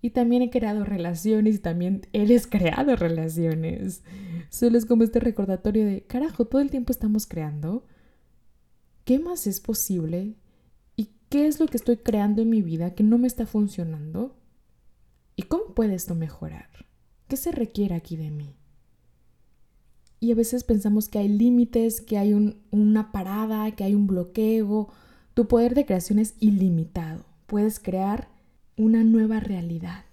Y 0.00 0.10
también 0.10 0.42
he 0.42 0.50
creado 0.50 0.84
relaciones 0.84 1.56
y 1.56 1.58
también 1.58 2.02
eres 2.12 2.46
creado 2.46 2.96
relaciones. 2.96 4.02
Solo 4.48 4.78
es 4.78 4.86
como 4.86 5.04
este 5.04 5.20
recordatorio 5.20 5.86
de, 5.86 6.02
carajo, 6.02 6.44
todo 6.46 6.60
el 6.60 6.70
tiempo 6.70 6.92
estamos 6.92 7.26
creando. 7.26 7.84
¿Qué 9.04 9.18
más 9.18 9.46
es 9.46 9.60
posible? 9.60 10.36
¿Y 10.96 11.10
qué 11.28 11.46
es 11.46 11.60
lo 11.60 11.66
que 11.66 11.76
estoy 11.76 11.98
creando 11.98 12.42
en 12.42 12.50
mi 12.50 12.62
vida 12.62 12.94
que 12.94 13.02
no 13.02 13.18
me 13.18 13.26
está 13.26 13.46
funcionando? 13.46 14.36
¿Y 15.34 15.42
cómo 15.44 15.74
puede 15.74 15.94
esto 15.94 16.14
mejorar? 16.14 16.68
¿Qué 17.26 17.36
se 17.36 17.52
requiere 17.52 17.94
aquí 17.94 18.16
de 18.16 18.30
mí? 18.30 18.56
Y 20.20 20.32
a 20.32 20.34
veces 20.34 20.64
pensamos 20.64 21.08
que 21.08 21.18
hay 21.18 21.28
límites, 21.28 22.00
que 22.00 22.18
hay 22.18 22.34
una 22.70 23.12
parada, 23.12 23.70
que 23.72 23.84
hay 23.84 23.94
un 23.94 24.06
bloqueo. 24.06 24.88
Tu 25.34 25.46
poder 25.46 25.74
de 25.74 25.86
creación 25.86 26.18
es 26.18 26.34
ilimitado. 26.40 27.24
Puedes 27.46 27.78
crear 27.78 28.28
una 28.76 29.04
nueva 29.04 29.40
realidad. 29.40 30.04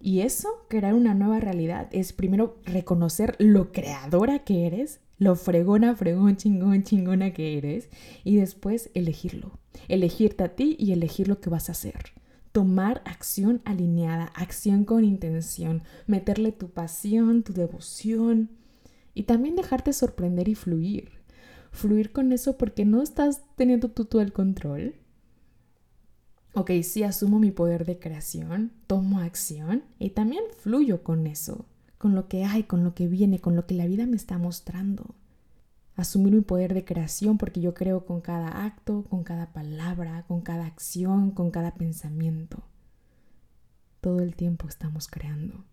Y 0.00 0.20
eso, 0.20 0.48
crear 0.68 0.92
una 0.92 1.14
nueva 1.14 1.40
realidad, 1.40 1.88
es 1.92 2.12
primero 2.12 2.58
reconocer 2.64 3.36
lo 3.38 3.72
creadora 3.72 4.40
que 4.40 4.66
eres, 4.66 5.00
lo 5.16 5.34
fregona, 5.34 5.96
fregón, 5.96 6.36
chingón, 6.36 6.82
chingona 6.82 7.32
que 7.32 7.56
eres, 7.56 7.88
y 8.22 8.36
después 8.36 8.90
elegirlo. 8.92 9.58
Elegirte 9.88 10.44
a 10.44 10.54
ti 10.54 10.76
y 10.78 10.92
elegir 10.92 11.28
lo 11.28 11.40
que 11.40 11.48
vas 11.48 11.70
a 11.70 11.72
hacer. 11.72 12.12
Tomar 12.52 13.00
acción 13.06 13.62
alineada, 13.64 14.26
acción 14.34 14.84
con 14.84 15.04
intención, 15.04 15.82
meterle 16.06 16.52
tu 16.52 16.68
pasión, 16.68 17.42
tu 17.42 17.54
devoción, 17.54 18.50
y 19.14 19.22
también 19.22 19.56
dejarte 19.56 19.92
sorprender 19.92 20.48
y 20.48 20.54
fluir. 20.54 21.12
Fluir 21.70 22.12
con 22.12 22.32
eso 22.32 22.56
porque 22.58 22.84
no 22.84 23.02
estás 23.02 23.42
teniendo 23.56 23.90
tú 23.90 24.04
todo 24.04 24.20
el 24.20 24.32
control. 24.32 24.96
Ok, 26.52 26.70
sí 26.82 27.02
asumo 27.02 27.38
mi 27.38 27.50
poder 27.50 27.84
de 27.84 27.98
creación, 27.98 28.72
tomo 28.86 29.20
acción 29.20 29.82
y 29.98 30.10
también 30.10 30.44
fluyo 30.58 31.02
con 31.02 31.26
eso, 31.26 31.66
con 31.98 32.14
lo 32.14 32.28
que 32.28 32.44
hay, 32.44 32.64
con 32.64 32.84
lo 32.84 32.94
que 32.94 33.08
viene, 33.08 33.40
con 33.40 33.56
lo 33.56 33.66
que 33.66 33.74
la 33.74 33.86
vida 33.86 34.06
me 34.06 34.16
está 34.16 34.38
mostrando. 34.38 35.16
Asumir 35.96 36.32
mi 36.32 36.42
poder 36.42 36.74
de 36.74 36.84
creación 36.84 37.38
porque 37.38 37.60
yo 37.60 37.74
creo 37.74 38.04
con 38.04 38.20
cada 38.20 38.64
acto, 38.64 39.04
con 39.04 39.24
cada 39.24 39.52
palabra, 39.52 40.24
con 40.26 40.42
cada 40.42 40.66
acción, 40.66 41.30
con 41.30 41.50
cada 41.50 41.74
pensamiento. 41.74 42.62
Todo 44.00 44.20
el 44.20 44.34
tiempo 44.36 44.68
estamos 44.68 45.08
creando. 45.08 45.64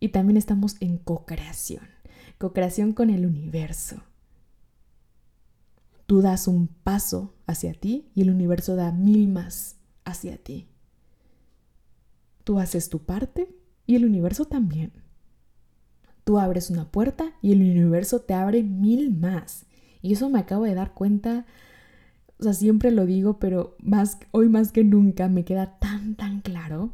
Y 0.00 0.10
también 0.10 0.36
estamos 0.36 0.76
en 0.80 0.98
co-creación 0.98 1.97
co-creación 2.38 2.92
con 2.92 3.10
el 3.10 3.26
universo. 3.26 4.02
Tú 6.06 6.22
das 6.22 6.48
un 6.48 6.68
paso 6.68 7.34
hacia 7.46 7.74
ti 7.74 8.08
y 8.14 8.22
el 8.22 8.30
universo 8.30 8.76
da 8.76 8.92
mil 8.92 9.28
más 9.28 9.76
hacia 10.04 10.38
ti. 10.38 10.68
Tú 12.44 12.58
haces 12.58 12.88
tu 12.88 13.00
parte 13.00 13.54
y 13.86 13.96
el 13.96 14.06
universo 14.06 14.46
también. 14.46 14.92
Tú 16.24 16.38
abres 16.38 16.70
una 16.70 16.90
puerta 16.90 17.32
y 17.42 17.52
el 17.52 17.60
universo 17.60 18.20
te 18.20 18.34
abre 18.34 18.62
mil 18.62 19.14
más. 19.14 19.66
Y 20.00 20.12
eso 20.12 20.30
me 20.30 20.38
acabo 20.38 20.64
de 20.64 20.74
dar 20.74 20.94
cuenta, 20.94 21.44
o 22.38 22.44
sea, 22.44 22.54
siempre 22.54 22.90
lo 22.90 23.04
digo, 23.04 23.38
pero 23.38 23.76
más, 23.82 24.18
hoy 24.30 24.48
más 24.48 24.72
que 24.72 24.84
nunca 24.84 25.28
me 25.28 25.44
queda 25.44 25.78
tan, 25.78 26.14
tan 26.14 26.40
claro 26.40 26.92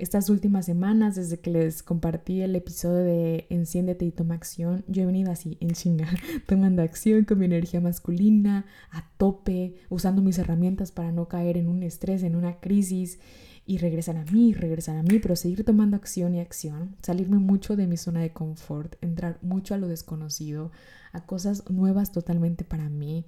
estas 0.00 0.30
últimas 0.30 0.66
semanas, 0.66 1.14
desde 1.14 1.38
que 1.38 1.50
les 1.50 1.82
compartí 1.82 2.40
el 2.42 2.56
episodio 2.56 3.04
de 3.04 3.46
Enciéndete 3.50 4.04
y 4.04 4.10
toma 4.10 4.34
acción, 4.34 4.84
yo 4.88 5.02
he 5.02 5.06
venido 5.06 5.30
así, 5.30 5.56
en 5.60 5.72
chinga, 5.72 6.08
tomando 6.46 6.82
acción 6.82 7.24
con 7.24 7.38
mi 7.38 7.46
energía 7.46 7.80
masculina, 7.80 8.66
a 8.90 9.08
tope, 9.16 9.76
usando 9.88 10.22
mis 10.22 10.38
herramientas 10.38 10.90
para 10.90 11.12
no 11.12 11.28
caer 11.28 11.56
en 11.56 11.68
un 11.68 11.82
estrés, 11.82 12.22
en 12.22 12.36
una 12.36 12.60
crisis, 12.60 13.18
y 13.66 13.78
regresar 13.78 14.16
a 14.16 14.24
mí, 14.24 14.52
regresar 14.52 14.96
a 14.96 15.02
mí, 15.02 15.20
pero 15.20 15.36
seguir 15.36 15.64
tomando 15.64 15.96
acción 15.96 16.34
y 16.34 16.40
acción, 16.40 16.96
salirme 17.02 17.38
mucho 17.38 17.76
de 17.76 17.86
mi 17.86 17.96
zona 17.96 18.20
de 18.20 18.32
confort, 18.32 18.96
entrar 19.00 19.38
mucho 19.42 19.74
a 19.74 19.78
lo 19.78 19.86
desconocido, 19.86 20.72
a 21.12 21.24
cosas 21.26 21.68
nuevas 21.70 22.10
totalmente 22.10 22.64
para 22.64 22.88
mí 22.88 23.26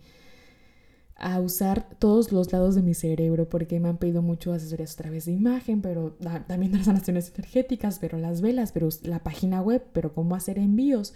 a 1.17 1.41
usar 1.41 1.89
todos 1.99 2.33
los 2.33 2.53
lados 2.53 2.75
de 2.75 2.83
mi 2.83 2.95
cerebro 2.95 3.49
porque 3.49 3.79
me 3.79 3.89
han 3.89 3.99
pedido 3.99 4.23
mucho 4.23 4.53
asesorías 4.53 4.95
a 4.95 5.03
través 5.03 5.27
de 5.27 5.33
imagen, 5.33 5.81
pero 5.83 6.17
también 6.47 6.73
las 6.73 6.87
sanaciones 6.87 7.33
energéticas, 7.35 7.99
pero 7.99 8.19
las 8.19 8.41
velas, 8.41 8.73
pero 8.73 8.89
la 9.03 9.23
página 9.23 9.61
web, 9.63 9.85
pero 9.93 10.15
cómo 10.15 10.35
hacer 10.35 10.59
envíos. 10.59 11.15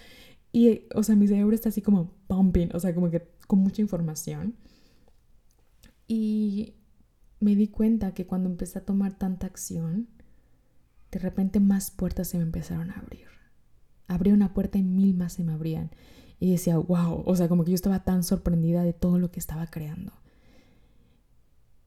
Y, 0.53 0.83
o 0.95 1.03
sea, 1.03 1.17
mi 1.17 1.27
cerebro 1.27 1.55
está 1.55 1.71
así 1.71 1.83
como 1.83 2.13
pumping, 2.29 2.69
o 2.75 2.81
sea, 2.81 2.95
como 2.95 3.11
que 3.11 3.29
con 3.47 3.59
mucha 3.59 3.83
información. 3.83 4.55
Y 6.07 6.75
me 7.41 7.57
di 7.57 7.69
cuenta 7.69 8.15
que 8.15 8.27
cuando 8.27 8.49
empecé 8.49 8.79
a 8.79 8.85
tomar 8.85 9.19
tanta 9.19 9.47
acción, 9.47 10.09
de 11.11 11.19
repente 11.19 11.61
más 11.61 11.91
puertas 11.91 12.29
se 12.29 12.39
me 12.39 12.45
empezaron 12.45 12.91
a 12.91 12.95
abrir. 12.95 13.27
Abrí 14.07 14.31
una 14.33 14.55
puerta 14.55 14.79
y 14.79 14.83
mil 14.83 15.15
más 15.15 15.35
se 15.35 15.45
me 15.45 15.53
abrían. 15.53 15.91
Y 16.39 16.51
decía, 16.51 16.77
wow, 16.79 17.23
o 17.25 17.37
sea, 17.37 17.49
como 17.49 17.65
que 17.65 17.71
yo 17.71 17.75
estaba 17.75 18.05
tan 18.05 18.23
sorprendida 18.23 18.83
de 18.83 18.93
todo 18.93 19.19
lo 19.19 19.31
que 19.31 19.41
estaba 19.41 19.67
creando. 19.69 20.13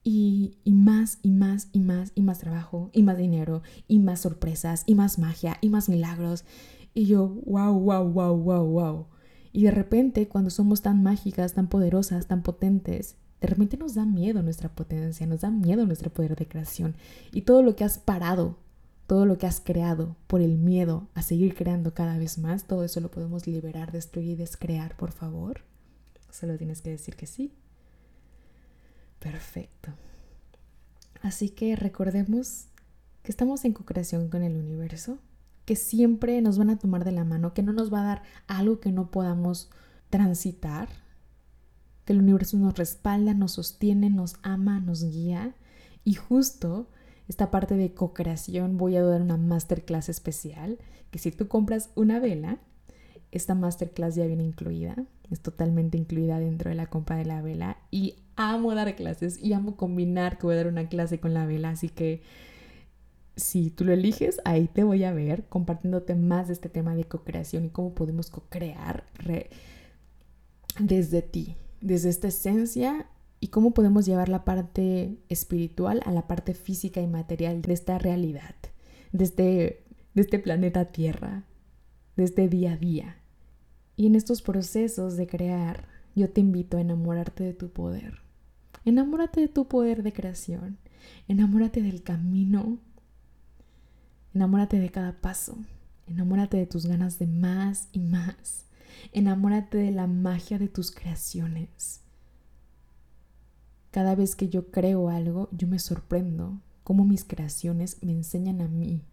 Y, 0.04 0.58
y, 0.64 0.74
más 0.74 1.20
y 1.22 1.32
más 1.32 1.68
y 1.72 1.82
más 1.82 2.12
y 2.16 2.24
más 2.24 2.40
trabajo 2.40 2.90
y 2.94 3.04
más 3.04 3.18
dinero 3.18 3.62
y 3.88 4.00
más 4.00 4.22
sorpresas 4.22 4.84
y 4.88 4.96
más 4.96 5.20
magia 5.20 5.58
y 5.62 5.70
más 5.70 5.90
milagros. 5.90 6.46
Y 6.94 7.06
yo, 7.06 7.28
wow, 7.46 7.78
wow, 7.78 8.10
wow, 8.10 8.36
wow, 8.36 8.66
wow. 8.66 9.08
Y 9.52 9.64
de 9.64 9.72
repente, 9.72 10.28
cuando 10.28 10.50
somos 10.50 10.82
tan 10.82 11.04
mágicas, 11.04 11.54
tan 11.54 11.68
poderosas, 11.68 12.28
tan 12.28 12.44
potentes, 12.44 13.18
de 13.42 13.48
repente 13.48 13.78
nos 13.78 13.96
da 13.96 14.06
miedo 14.06 14.42
nuestra 14.42 14.70
potencia, 14.70 15.26
nos 15.26 15.42
da 15.42 15.50
miedo 15.50 15.86
nuestro 15.86 16.12
poder 16.12 16.36
de 16.36 16.48
creación. 16.48 16.96
Y 17.32 17.42
todo 17.42 17.62
lo 17.62 17.76
que 17.76 17.84
has 17.84 18.00
parado 18.00 18.58
todo 19.10 19.26
lo 19.26 19.40
que 19.40 19.48
has 19.48 19.60
creado 19.60 20.16
por 20.28 20.40
el 20.40 20.60
miedo 20.60 21.10
a 21.16 21.24
seguir 21.24 21.56
creando 21.56 21.96
cada 21.96 22.20
vez 22.20 22.38
más, 22.38 22.66
todo 22.66 22.84
eso 22.84 23.00
lo 23.00 23.10
podemos 23.10 23.48
liberar, 23.48 23.92
destruir 23.92 24.30
y 24.30 24.36
descrear, 24.36 24.96
por 24.98 25.12
favor. 25.12 25.62
Solo 26.30 26.60
tienes 26.60 26.84
que 26.84 26.92
decir 26.92 27.16
que 27.16 27.26
sí. 27.26 27.52
Perfecto. 29.18 29.90
Así 31.24 31.50
que 31.50 31.76
recordemos 31.76 32.68
que 33.24 33.32
estamos 33.32 33.66
en 33.66 33.74
co-creación 33.74 34.30
con 34.30 34.44
el 34.44 34.56
universo, 34.56 35.18
que 35.66 35.76
siempre 35.76 36.40
nos 36.44 36.60
van 36.60 36.70
a 36.70 36.78
tomar 36.78 37.04
de 37.04 37.12
la 37.12 37.26
mano, 37.26 37.56
que 37.56 37.64
no 37.64 37.74
nos 37.74 37.92
va 37.92 38.02
a 38.02 38.06
dar 38.06 38.24
algo 38.46 38.80
que 38.80 38.92
no 38.92 39.10
podamos 39.10 39.72
transitar, 40.12 40.88
que 42.06 42.14
el 42.14 42.20
universo 42.20 42.58
nos 42.60 42.78
respalda, 42.78 43.34
nos 43.34 43.54
sostiene, 43.54 44.12
nos 44.12 44.36
ama, 44.44 44.80
nos 44.80 45.04
guía. 45.04 45.56
Y 46.04 46.14
justo 46.14 46.92
esta 47.30 47.52
parte 47.52 47.76
de 47.76 47.94
co-creación 47.94 48.78
voy 48.78 48.96
a 48.96 49.04
dar 49.04 49.22
una 49.22 49.38
masterclass 49.38 50.10
especial, 50.10 50.80
que 51.12 51.20
si 51.20 51.32
tú 51.32 51.48
compras 51.48 51.92
una 51.96 52.20
vela, 52.20 52.58
esta 53.32 53.54
masterclass 53.54 54.16
ya 54.16 54.26
viene 54.26 54.44
incluida, 54.44 54.96
es 55.30 55.40
totalmente 55.40 55.96
incluida 55.96 56.40
dentro 56.40 56.72
de 56.72 56.76
la 56.76 56.88
compra 56.88 57.18
de 57.18 57.26
la 57.26 57.44
vela 57.44 57.78
y 57.92 58.16
amo 58.36 58.74
dar 58.74 58.96
clases 58.96 59.38
y 59.38 59.54
amo 59.54 59.76
combinar 59.76 60.40
que 60.40 60.48
voy 60.48 60.56
a 60.56 60.58
dar 60.58 60.68
una 60.68 60.90
clase 60.90 61.20
con 61.20 61.36
la 61.36 61.46
vela, 61.46 61.70
así 61.70 61.90
que 61.90 62.24
si 63.36 63.70
tú 63.70 63.86
lo 63.86 63.94
eliges, 63.94 64.42
ahí 64.44 64.68
te 64.68 64.84
voy 64.84 65.04
a 65.04 65.14
ver 65.14 65.46
compartiéndote 65.46 66.16
más 66.16 66.48
de 66.48 66.54
este 66.54 66.68
tema 66.68 66.96
de 66.96 67.04
co-creación 67.04 67.64
y 67.64 67.70
cómo 67.70 67.94
podemos 67.94 68.32
co-crear 68.32 69.04
desde 70.80 71.22
ti, 71.22 71.56
desde 71.80 72.10
esta 72.10 72.30
esencia 72.30 73.06
y 73.40 73.48
cómo 73.48 73.74
podemos 73.74 74.06
llevar 74.06 74.30
la 74.30 74.44
parte 74.44 75.18
espiritual 75.30 76.02
a 76.06 76.12
la 76.12 76.28
parte 76.28 76.54
física 76.54 77.02
y 77.02 77.08
material 77.08 77.62
de 77.62 77.74
esta 77.74 77.98
realidad, 77.98 78.56
de 79.12 79.24
este, 79.24 79.84
de 80.14 80.22
este 80.22 80.40
planeta 80.40 80.86
Tierra, 80.92 81.46
de 82.16 82.24
este 82.24 82.50
día 82.50 82.74
a 82.74 82.78
día. 82.78 83.18
Y 83.96 84.08
en 84.08 84.16
estos 84.16 84.42
procesos 84.42 85.18
de 85.18 85.28
crear, 85.28 85.88
yo 86.16 86.30
te 86.30 86.42
invito 86.42 86.78
a 86.78 86.82
enamorarte 86.82 87.44
de 87.44 87.54
tu 87.54 87.70
poder. 87.70 88.22
Enamórate 88.86 89.42
de 89.42 89.48
tu 89.48 89.68
poder 89.68 90.04
de 90.04 90.14
creación. 90.14 90.78
Enamórate 91.28 91.82
del 91.82 92.04
camino. 92.04 92.80
Enamórate 94.34 94.80
de 94.80 94.90
cada 94.90 95.20
paso. 95.22 95.58
Enamórate 96.08 96.58
de 96.58 96.66
tus 96.66 96.86
ganas 96.86 97.20
de 97.20 97.28
más 97.28 97.88
y 97.92 98.00
más. 98.00 98.66
Enamórate 99.12 99.78
de 99.78 99.92
la 99.92 100.08
magia 100.08 100.58
de 100.58 100.68
tus 100.68 100.92
creaciones. 100.92 102.02
Cada 103.92 104.14
vez 104.14 104.36
que 104.36 104.50
yo 104.50 104.70
creo 104.70 105.10
algo, 105.10 105.50
yo 105.52 105.68
me 105.68 105.80
sorprendo 105.80 106.62
cómo 106.84 107.06
mis 107.06 107.24
creaciones 107.24 107.98
me 108.04 108.12
enseñan 108.12 108.62
a 108.62 108.68
mí. 108.68 109.04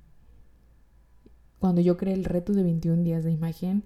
Cuando 1.58 1.80
yo 1.80 1.96
creé 1.96 2.14
el 2.14 2.24
reto 2.24 2.52
de 2.52 2.62
21 2.62 3.02
días 3.02 3.24
de 3.24 3.32
imagen, 3.32 3.84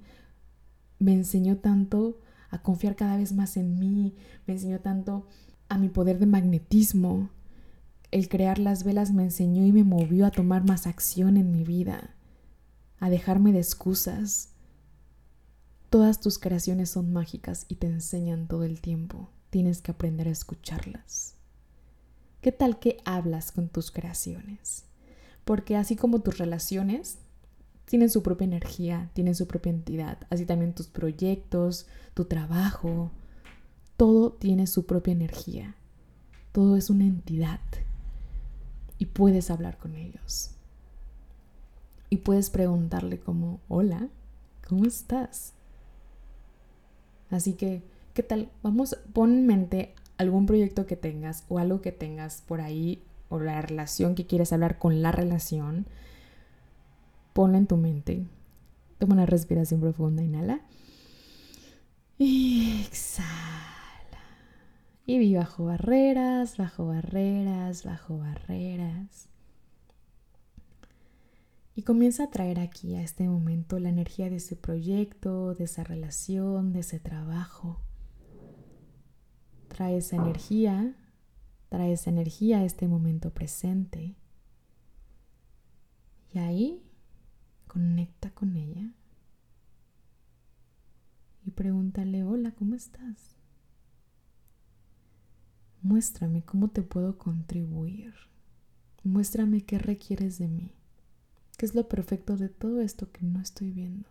me 0.99 1.13
enseñó 1.13 1.59
tanto 1.59 2.19
a 2.51 2.63
confiar 2.63 2.97
cada 2.97 3.17
vez 3.17 3.33
más 3.33 3.57
en 3.57 3.79
mí, 3.79 4.17
me 4.47 4.55
enseñó 4.55 4.81
tanto 4.81 5.27
a 5.69 5.79
mi 5.79 5.89
poder 5.89 6.19
de 6.19 6.27
magnetismo. 6.27 7.31
El 8.11 8.29
crear 8.29 8.59
las 8.59 8.83
velas 8.83 9.13
me 9.13 9.23
enseñó 9.23 9.65
y 9.65 9.71
me 9.71 9.85
movió 9.85 10.27
a 10.27 10.33
tomar 10.33 10.67
más 10.67 10.89
acción 10.89 11.37
en 11.37 11.53
mi 11.53 11.63
vida, 11.63 12.17
a 12.99 13.09
dejarme 13.11 13.53
de 13.53 13.61
excusas. 13.61 14.51
Todas 15.89 16.19
tus 16.19 16.41
creaciones 16.41 16.91
son 16.91 17.13
mágicas 17.13 17.67
y 17.69 17.77
te 17.77 17.87
enseñan 17.87 18.49
todo 18.49 18.65
el 18.65 18.81
tiempo 18.81 19.31
tienes 19.51 19.83
que 19.83 19.91
aprender 19.93 20.29
a 20.29 20.33
escucharlas. 20.33 21.35
¿Qué 22.41 22.53
tal 22.53 22.79
que 22.79 22.99
hablas 23.05 23.53
con 23.53 23.69
tus 23.69 23.91
creaciones? 23.91 24.85
Porque 25.45 25.77
así 25.77 25.97
como 25.97 26.21
tus 26.21 26.39
relaciones 26.39 27.19
tienen 27.85 28.09
su 28.09 28.23
propia 28.23 28.47
energía, 28.47 29.11
tienen 29.13 29.35
su 29.35 29.47
propia 29.47 29.71
entidad, 29.71 30.19
así 30.31 30.47
también 30.47 30.75
tus 30.75 30.87
proyectos, 30.87 31.87
tu 32.15 32.25
trabajo, 32.25 33.11
todo 33.97 34.33
tiene 34.33 34.67
su 34.67 34.87
propia 34.87 35.13
energía. 35.13 35.75
Todo 36.53 36.77
es 36.77 36.89
una 36.89 37.05
entidad 37.05 37.61
y 38.99 39.07
puedes 39.07 39.51
hablar 39.51 39.77
con 39.77 39.95
ellos. 39.95 40.53
Y 42.09 42.19
puedes 42.19 42.51
preguntarle 42.51 43.21
como, 43.21 43.61
hola, 43.69 44.09
¿cómo 44.67 44.85
estás? 44.85 45.53
Así 47.29 47.53
que 47.55 47.83
¿Qué 48.15 48.25
tal? 48.25 48.51
Vamos, 48.63 48.97
pon 49.13 49.33
en 49.33 49.47
mente 49.47 49.95
algún 50.19 50.47
proyecto 50.47 50.85
que 50.85 50.97
tengas 50.97 51.45
o 51.49 51.59
algo 51.59 51.81
que 51.81 51.93
tengas 51.93 52.43
por 52.43 52.61
ahí 52.61 53.05
o 53.29 53.39
la 53.39 53.63
relación 53.63 54.17
que 54.17 54.27
quieres 54.27 54.53
hablar 54.53 54.79
con 54.79 55.01
la 55.01 55.13
relación. 55.13 55.87
Ponlo 57.33 57.57
en 57.57 57.69
tu 57.69 57.77
mente. 57.77 58.27
Toma 58.99 59.15
una 59.15 59.27
respiración 59.27 59.81
profunda, 59.81 60.25
inhala. 60.25 60.61
Y 62.19 62.83
exhala. 62.83 63.31
Y 65.07 65.35
bajo 65.35 65.67
barreras, 65.67 66.57
bajo 66.57 66.89
barreras, 66.89 67.85
bajo 67.85 68.19
barreras. 68.19 69.29
Y 71.77 71.83
comienza 71.83 72.25
a 72.25 72.31
traer 72.31 72.59
aquí 72.59 72.97
a 72.97 73.03
este 73.03 73.29
momento 73.29 73.79
la 73.79 73.89
energía 73.89 74.29
de 74.29 74.37
ese 74.37 74.57
proyecto, 74.57 75.55
de 75.55 75.65
esa 75.65 75.85
relación, 75.85 76.73
de 76.73 76.81
ese 76.81 76.99
trabajo. 76.99 77.81
Trae 79.81 79.97
esa 79.97 80.17
energía, 80.17 80.95
trae 81.71 81.95
esa 81.95 82.11
energía 82.11 82.59
a 82.59 82.65
este 82.65 82.87
momento 82.87 83.31
presente. 83.31 84.15
Y 86.35 86.39
ahí 86.39 86.83
conecta 87.67 88.31
con 88.31 88.59
ella 88.59 88.93
y 91.47 91.53
pregúntale, 91.53 92.25
hola, 92.25 92.51
¿cómo 92.53 92.75
estás? 92.75 93.39
Muéstrame 95.81 96.43
cómo 96.43 96.69
te 96.69 96.83
puedo 96.83 97.17
contribuir. 97.17 98.13
Muéstrame 99.03 99.65
qué 99.65 99.79
requieres 99.79 100.37
de 100.37 100.49
mí. 100.49 100.75
¿Qué 101.57 101.65
es 101.65 101.75
lo 101.75 101.89
perfecto 101.89 102.37
de 102.37 102.51
todo 102.51 102.83
esto 102.83 103.11
que 103.11 103.25
no 103.25 103.41
estoy 103.41 103.71
viendo? 103.71 104.11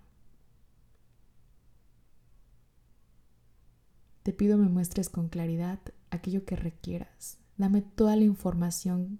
Te 4.29 4.33
pido 4.33 4.59
me 4.59 4.69
muestres 4.69 5.09
con 5.09 5.27
claridad 5.27 5.79
aquello 6.11 6.45
que 6.45 6.55
requieras. 6.55 7.39
Dame 7.57 7.81
toda 7.81 8.15
la 8.15 8.25
información 8.25 9.19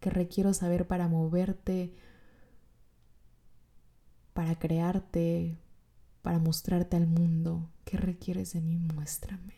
que 0.00 0.10
requiero 0.10 0.52
saber 0.52 0.86
para 0.86 1.08
moverte, 1.08 1.94
para 4.34 4.58
crearte, 4.58 5.56
para 6.20 6.38
mostrarte 6.38 6.98
al 6.98 7.06
mundo. 7.06 7.70
¿Qué 7.86 7.96
requieres 7.96 8.52
de 8.52 8.60
mí? 8.60 8.76
Muéstrame. 8.76 9.54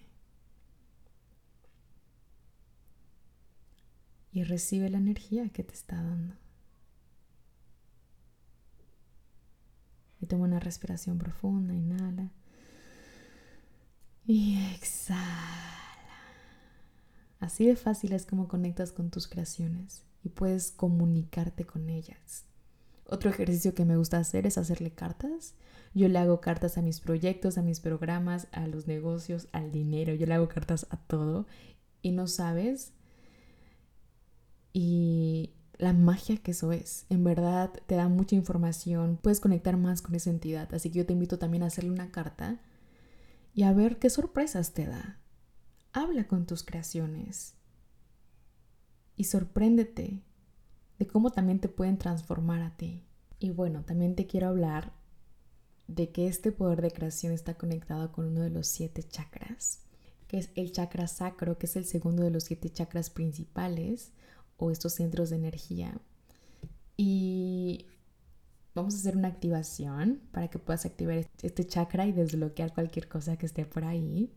Y 4.31 4.45
recibe 4.45 4.89
la 4.89 4.99
energía 4.99 5.49
que 5.49 5.65
te 5.65 5.75
está 5.75 5.97
dando. 5.97 6.37
Y 10.21 10.27
toma 10.27 10.45
una 10.45 10.61
respiración 10.61 11.19
profunda, 11.19 11.75
inhala. 11.75 12.31
Y 14.27 14.57
exhala. 14.75 15.73
Así 17.41 17.67
de 17.67 17.77
fácil 17.77 18.13
es 18.13 18.25
como 18.25 18.47
conectas 18.47 18.93
con 18.93 19.11
tus 19.11 19.27
creaciones 19.27 20.05
y 20.23 20.29
puedes 20.29 20.71
comunicarte 20.71 21.65
con 21.65 21.91
ellas. 21.91 22.45
Otro 23.07 23.31
ejercicio 23.31 23.75
que 23.75 23.85
me 23.85 23.97
gusta 23.97 24.19
hacer 24.19 24.47
es 24.47 24.59
hacerle 24.59 24.93
cartas. 24.93 25.55
Yo 25.93 26.09
le 26.09 26.19
hago 26.19 26.41
cartas 26.41 26.79
a 26.79 26.83
mis 26.83 27.01
proyectos, 27.01 27.59
a 27.59 27.63
mis 27.63 27.81
programas, 27.81 28.47
a 28.53 28.67
los 28.69 28.87
negocios, 28.87 29.49
al 29.53 29.73
dinero. 29.73 30.15
Yo 30.15 30.27
le 30.27 30.35
hago 30.35 30.49
cartas 30.49 30.87
a 30.91 30.97
todo. 30.97 31.47
Y 32.01 32.13
no 32.13 32.29
sabes. 32.29 32.93
Y 34.73 35.51
la 35.79 35.93
magia 35.93 36.37
que 36.39 36.53
eso 36.53 36.73
es. 36.73 37.07
En 37.11 37.25
verdad 37.25 37.73
te 37.87 37.97
da 37.97 38.09
mucha 38.09 38.37
información. 38.37 39.19
Puedes 39.21 39.41
conectar 39.41 39.77
más 39.77 40.01
con 40.01 40.15
esa 40.15 40.31
entidad. 40.31 40.73
Así 40.73 40.91
que 40.91 41.01
yo 41.01 41.07
te 41.07 41.13
invito 41.13 41.39
también 41.39 41.65
a 41.65 41.67
hacerle 41.67 41.91
una 41.91 42.11
carta 42.11 42.61
y 43.55 43.65
a 43.65 43.73
ver 43.73 43.99
qué 43.99 44.11
sorpresas 44.11 44.73
te 44.73 44.87
da. 44.87 45.19
Habla 45.93 46.27
con 46.27 46.47
tus 46.47 46.63
creaciones 46.63 47.55
y 49.17 49.25
sorpréndete 49.25 50.23
de 50.99 51.07
cómo 51.07 51.31
también 51.33 51.61
te 51.61 51.69
pueden 51.69 51.99
transformar 51.99 52.63
a 52.63 52.77
ti. 52.77 53.05
Y 53.39 53.51
bueno, 53.51 53.85
también 53.85 54.15
te 54.15 54.27
quiero 54.27 54.49
hablar 54.49 54.93
de 55.89 56.11
que 56.11 56.29
este 56.29 56.53
poder 56.53 56.81
de 56.81 56.93
creación 56.93 57.33
está 57.33 57.55
conectado 57.55 58.13
con 58.13 58.27
uno 58.27 58.41
de 58.41 58.51
los 58.51 58.69
siete 58.69 59.03
chakras, 59.03 59.81
que 60.29 60.39
es 60.39 60.51
el 60.55 60.73
chakra 60.73 61.07
sacro, 61.07 61.59
que 61.59 61.67
es 61.67 61.77
el 61.77 61.85
segundo 61.85 62.23
de 62.23 62.31
los 62.31 62.45
siete 62.45 62.71
chakras 62.71 63.11
principales 63.11 64.13
o 64.57 64.71
estos 64.71 64.95
centros 64.95 65.31
de 65.31 65.37
energía. 65.37 66.01
Y 66.97 67.87
Vamos 68.75 68.95
a 68.95 68.99
hacer 68.99 69.17
una 69.17 69.29
activación 69.29 70.21
para 70.33 70.49
que 70.49 70.59
puedas 70.59 70.87
activar 70.87 71.27
este 71.43 71.67
chakra 71.67 72.07
y 72.07 72.13
desbloquear 72.13 72.73
cualquier 72.73 73.09
cosa 73.09 73.37
que 73.37 73.47
esté 73.47 73.67
por 73.67 73.85
ahí. 73.85 74.33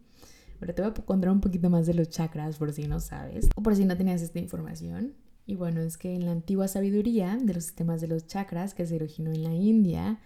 Pero 0.59 0.73
te 0.73 0.81
voy 0.81 0.91
a 0.91 0.93
contar 0.93 1.31
un 1.31 1.41
poquito 1.41 1.69
más 1.69 1.85
de 1.85 1.93
los 1.93 2.09
chakras 2.09 2.57
por 2.57 2.73
si 2.73 2.87
no 2.87 2.99
sabes 2.99 3.47
o 3.55 3.61
por 3.61 3.75
si 3.75 3.85
no 3.85 3.97
tenías 3.97 4.21
esta 4.21 4.39
información. 4.39 5.13
Y 5.45 5.55
bueno, 5.55 5.81
es 5.81 5.97
que 5.97 6.15
en 6.15 6.25
la 6.25 6.31
antigua 6.31 6.67
sabiduría 6.67 7.37
de 7.41 7.53
los 7.53 7.65
sistemas 7.65 8.01
de 8.01 8.07
los 8.07 8.27
chakras 8.27 8.73
que 8.73 8.85
se 8.85 8.95
originó 8.95 9.31
en 9.31 9.43
la 9.43 9.53
India 9.53 10.19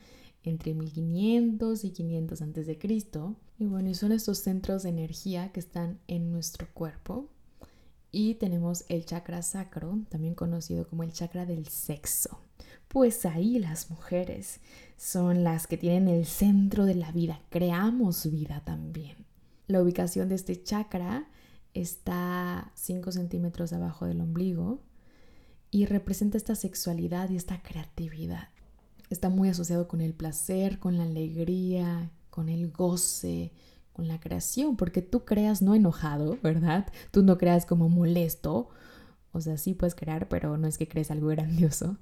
entre 0.44 0.74
1500 0.74 1.84
y 1.84 1.92
500 1.92 2.42
antes 2.42 2.68
de 2.68 2.78
Cristo, 2.78 3.36
y 3.58 3.66
bueno, 3.66 3.94
son 3.94 4.14
estos 4.14 4.40
centros 4.40 4.84
de 4.84 4.90
energía 4.90 5.52
que 5.52 5.60
están 5.60 6.00
en 6.08 6.32
nuestro 6.32 6.68
cuerpo. 6.74 7.30
Y 8.12 8.36
tenemos 8.36 8.86
el 8.88 9.06
chakra 9.06 9.42
sacro, 9.42 10.00
también 10.10 10.34
conocido 10.34 10.88
como 10.88 11.04
el 11.04 11.12
chakra 11.12 11.46
del 11.46 11.68
sexo. 11.68 12.40
Pues 12.90 13.26
ahí 13.28 13.60
las 13.60 13.92
mujeres 13.92 14.60
son 14.98 15.44
las 15.44 15.68
que 15.68 15.78
tienen 15.78 16.08
el 16.08 16.26
centro 16.26 16.86
de 16.86 16.96
la 16.96 17.12
vida, 17.12 17.40
creamos 17.50 18.30
vida 18.30 18.64
también. 18.66 19.16
La 19.68 19.82
ubicación 19.82 20.28
de 20.28 20.36
este 20.36 20.62
chakra 20.64 21.28
está 21.76 22.72
5 22.74 23.12
centímetros 23.12 23.74
abajo 23.74 24.08
del 24.08 24.20
ombligo 24.22 24.82
y 25.70 25.86
representa 25.86 26.38
esta 26.38 26.56
sexualidad 26.56 27.30
y 27.30 27.36
esta 27.36 27.62
creatividad. 27.62 28.50
Está 29.12 29.30
muy 29.30 29.50
asociado 29.50 29.88
con 29.88 30.02
el 30.02 30.16
placer, 30.16 30.80
con 30.80 30.98
la 30.98 31.04
alegría, 31.04 32.10
con 32.32 32.50
el 32.50 32.72
goce, 32.72 33.52
con 33.94 34.08
la 34.08 34.20
creación, 34.20 34.78
porque 34.78 35.04
tú 35.04 35.26
creas 35.26 35.62
no 35.62 35.76
enojado, 35.76 36.40
¿verdad? 36.42 36.88
Tú 37.12 37.22
no 37.22 37.38
creas 37.38 37.68
como 37.68 37.88
molesto, 37.88 38.70
o 39.32 39.42
sea, 39.42 39.60
sí 39.60 39.76
puedes 39.76 39.94
crear, 39.94 40.28
pero 40.28 40.58
no 40.58 40.68
es 40.68 40.80
que 40.80 40.88
crees 40.88 41.12
algo 41.12 41.28
grandioso, 41.28 42.00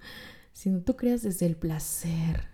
sino 0.58 0.82
tú 0.82 0.96
creas 0.96 1.22
desde 1.22 1.46
el 1.46 1.56
placer. 1.56 2.48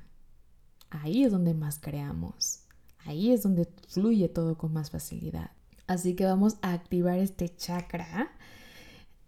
Ahí 0.89 1.24
es 1.24 1.32
donde 1.32 1.54
más 1.54 1.80
creamos, 1.80 2.66
ahí 3.06 3.32
es 3.32 3.44
donde 3.44 3.66
fluye 3.88 4.28
todo 4.28 4.58
con 4.58 4.74
más 4.74 4.92
facilidad. 4.92 5.52
Así 5.88 6.13
que 6.13 6.26
vamos 6.26 6.58
a 6.62 6.74
activar 6.74 7.20
este 7.20 7.48
chakra 7.56 8.30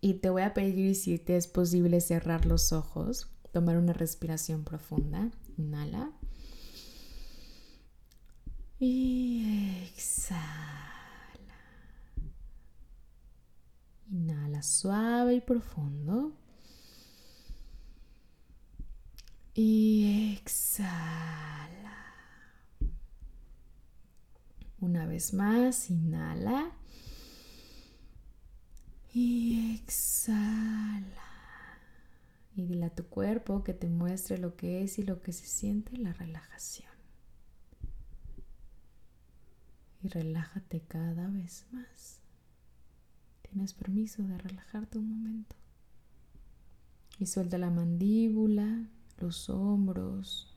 y 0.01 0.15
te 0.15 0.29
voy 0.29 0.41
a 0.41 0.53
pedir 0.53 0.93
si 0.95 1.17
te 1.17 1.37
es 1.37 1.47
posible 1.47 2.01
cerrar 2.01 2.45
los 2.45 2.73
ojos, 2.73 3.29
tomar 3.53 3.77
una 3.77 3.93
respiración 3.93 4.65
profunda. 4.65 5.31
Inhala. 5.57 6.11
Y 8.77 9.85
exhala. 9.85 10.49
Inhala 14.11 14.61
suave 14.61 15.35
y 15.35 15.39
profundo. 15.39 16.33
Y 19.57 20.33
exhala. 20.33 21.95
Una 24.81 25.05
vez 25.05 25.33
más, 25.33 25.89
inhala. 25.89 26.73
Y 29.13 29.79
exhala. 29.81 31.05
Y 32.53 32.65
dile 32.65 32.87
a 32.87 32.93
tu 32.93 33.05
cuerpo 33.05 33.63
que 33.63 33.73
te 33.73 33.87
muestre 33.87 34.37
lo 34.37 34.57
que 34.57 34.83
es 34.83 34.99
y 34.99 35.03
lo 35.03 35.21
que 35.21 35.31
se 35.31 35.45
siente 35.45 35.95
la 35.95 36.11
relajación. 36.11 36.91
Y 40.03 40.09
relájate 40.09 40.81
cada 40.81 41.29
vez 41.29 41.65
más. 41.71 42.19
Tienes 43.41 43.73
permiso 43.73 44.21
de 44.23 44.37
relajarte 44.37 44.97
un 44.97 45.07
momento. 45.07 45.55
Y 47.19 47.27
suelta 47.27 47.57
la 47.57 47.69
mandíbula, 47.69 48.89
los 49.17 49.49
hombros, 49.49 50.55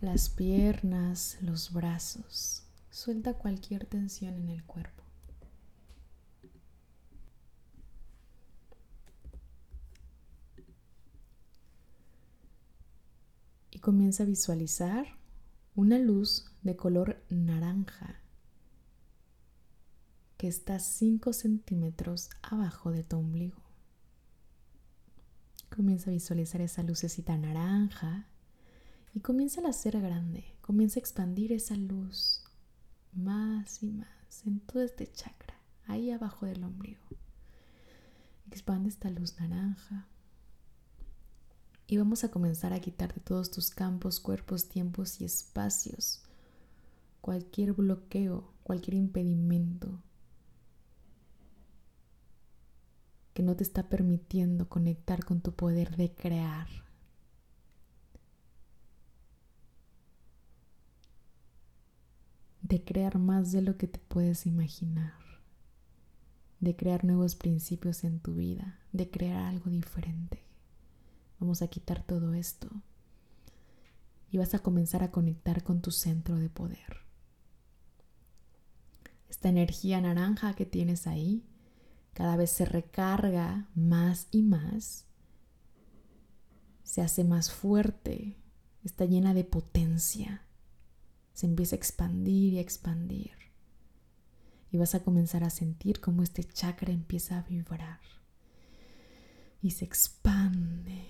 las 0.00 0.28
piernas, 0.28 1.38
los 1.40 1.72
brazos. 1.72 2.66
Suelta 2.90 3.34
cualquier 3.34 3.86
tensión 3.86 4.34
en 4.34 4.48
el 4.50 4.64
cuerpo. 4.64 5.02
Y 13.70 13.78
comienza 13.78 14.24
a 14.24 14.26
visualizar 14.26 15.06
una 15.74 15.98
luz 15.98 16.52
de 16.62 16.76
color 16.76 17.22
naranja 17.30 18.21
que 20.42 20.48
está 20.48 20.80
5 20.80 21.32
centímetros 21.34 22.28
abajo 22.42 22.90
de 22.90 23.04
tu 23.04 23.16
ombligo. 23.16 23.62
Comienza 25.70 26.10
a 26.10 26.12
visualizar 26.12 26.60
esa 26.60 26.82
lucecita 26.82 27.38
naranja 27.38 28.26
y 29.14 29.20
comienza 29.20 29.60
a 29.64 29.72
ser 29.72 30.00
grande, 30.00 30.56
comienza 30.60 30.98
a 30.98 31.02
expandir 31.02 31.52
esa 31.52 31.76
luz 31.76 32.42
más 33.12 33.84
y 33.84 33.90
más 33.92 34.44
en 34.44 34.58
todo 34.58 34.82
este 34.82 35.06
chakra, 35.12 35.54
ahí 35.86 36.10
abajo 36.10 36.44
del 36.46 36.64
ombligo. 36.64 37.04
Expande 38.50 38.88
esta 38.88 39.10
luz 39.10 39.38
naranja. 39.38 40.08
Y 41.86 41.98
vamos 41.98 42.24
a 42.24 42.32
comenzar 42.32 42.72
a 42.72 42.80
quitar 42.80 43.14
de 43.14 43.20
todos 43.20 43.52
tus 43.52 43.70
campos, 43.70 44.18
cuerpos, 44.18 44.68
tiempos 44.68 45.20
y 45.20 45.24
espacios 45.24 46.24
cualquier 47.20 47.74
bloqueo, 47.74 48.52
cualquier 48.64 48.94
impedimento 48.94 50.02
que 53.32 53.42
no 53.42 53.56
te 53.56 53.62
está 53.62 53.88
permitiendo 53.88 54.68
conectar 54.68 55.24
con 55.24 55.40
tu 55.40 55.54
poder 55.54 55.96
de 55.96 56.14
crear, 56.14 56.68
de 62.62 62.84
crear 62.84 63.18
más 63.18 63.52
de 63.52 63.62
lo 63.62 63.76
que 63.76 63.86
te 63.86 63.98
puedes 63.98 64.46
imaginar, 64.46 65.14
de 66.60 66.76
crear 66.76 67.04
nuevos 67.04 67.34
principios 67.34 68.04
en 68.04 68.20
tu 68.20 68.34
vida, 68.34 68.80
de 68.92 69.10
crear 69.10 69.44
algo 69.44 69.70
diferente. 69.70 70.42
Vamos 71.40 71.62
a 71.62 71.68
quitar 71.68 72.02
todo 72.02 72.34
esto 72.34 72.70
y 74.30 74.38
vas 74.38 74.54
a 74.54 74.60
comenzar 74.60 75.02
a 75.02 75.10
conectar 75.10 75.62
con 75.62 75.80
tu 75.80 75.90
centro 75.90 76.36
de 76.36 76.48
poder. 76.48 77.02
Esta 79.28 79.48
energía 79.48 80.00
naranja 80.00 80.54
que 80.54 80.66
tienes 80.66 81.06
ahí 81.06 81.44
cada 82.12 82.36
vez 82.36 82.50
se 82.50 82.64
recarga 82.64 83.68
más 83.74 84.28
y 84.30 84.42
más, 84.42 85.06
se 86.82 87.02
hace 87.02 87.24
más 87.24 87.50
fuerte, 87.50 88.36
está 88.82 89.04
llena 89.04 89.34
de 89.34 89.44
potencia 89.44 90.42
se 91.32 91.46
empieza 91.46 91.76
a 91.76 91.78
expandir 91.78 92.54
y 92.54 92.58
a 92.58 92.60
expandir. 92.60 93.32
Y 94.70 94.78
vas 94.78 94.94
a 94.94 95.02
comenzar 95.02 95.44
a 95.44 95.50
sentir 95.50 96.00
cómo 96.00 96.22
este 96.22 96.44
chakra 96.44 96.92
empieza 96.92 97.38
a 97.38 97.42
vibrar. 97.42 98.00
Y 99.60 99.70
se 99.70 99.84
expande. 99.84 101.06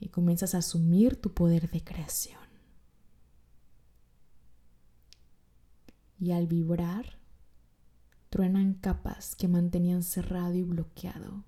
Y 0.00 0.08
comienzas 0.08 0.54
a 0.54 0.58
asumir 0.58 1.20
tu 1.20 1.32
poder 1.32 1.70
de 1.70 1.82
creación. 1.82 2.40
Y 6.18 6.32
al 6.32 6.46
vibrar, 6.46 7.18
truenan 8.36 8.74
capas 8.74 9.34
que 9.34 9.48
mantenían 9.48 10.02
cerrado 10.02 10.52
y 10.52 10.62
bloqueado 10.62 11.42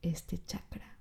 este 0.00 0.38
chakra. 0.44 0.96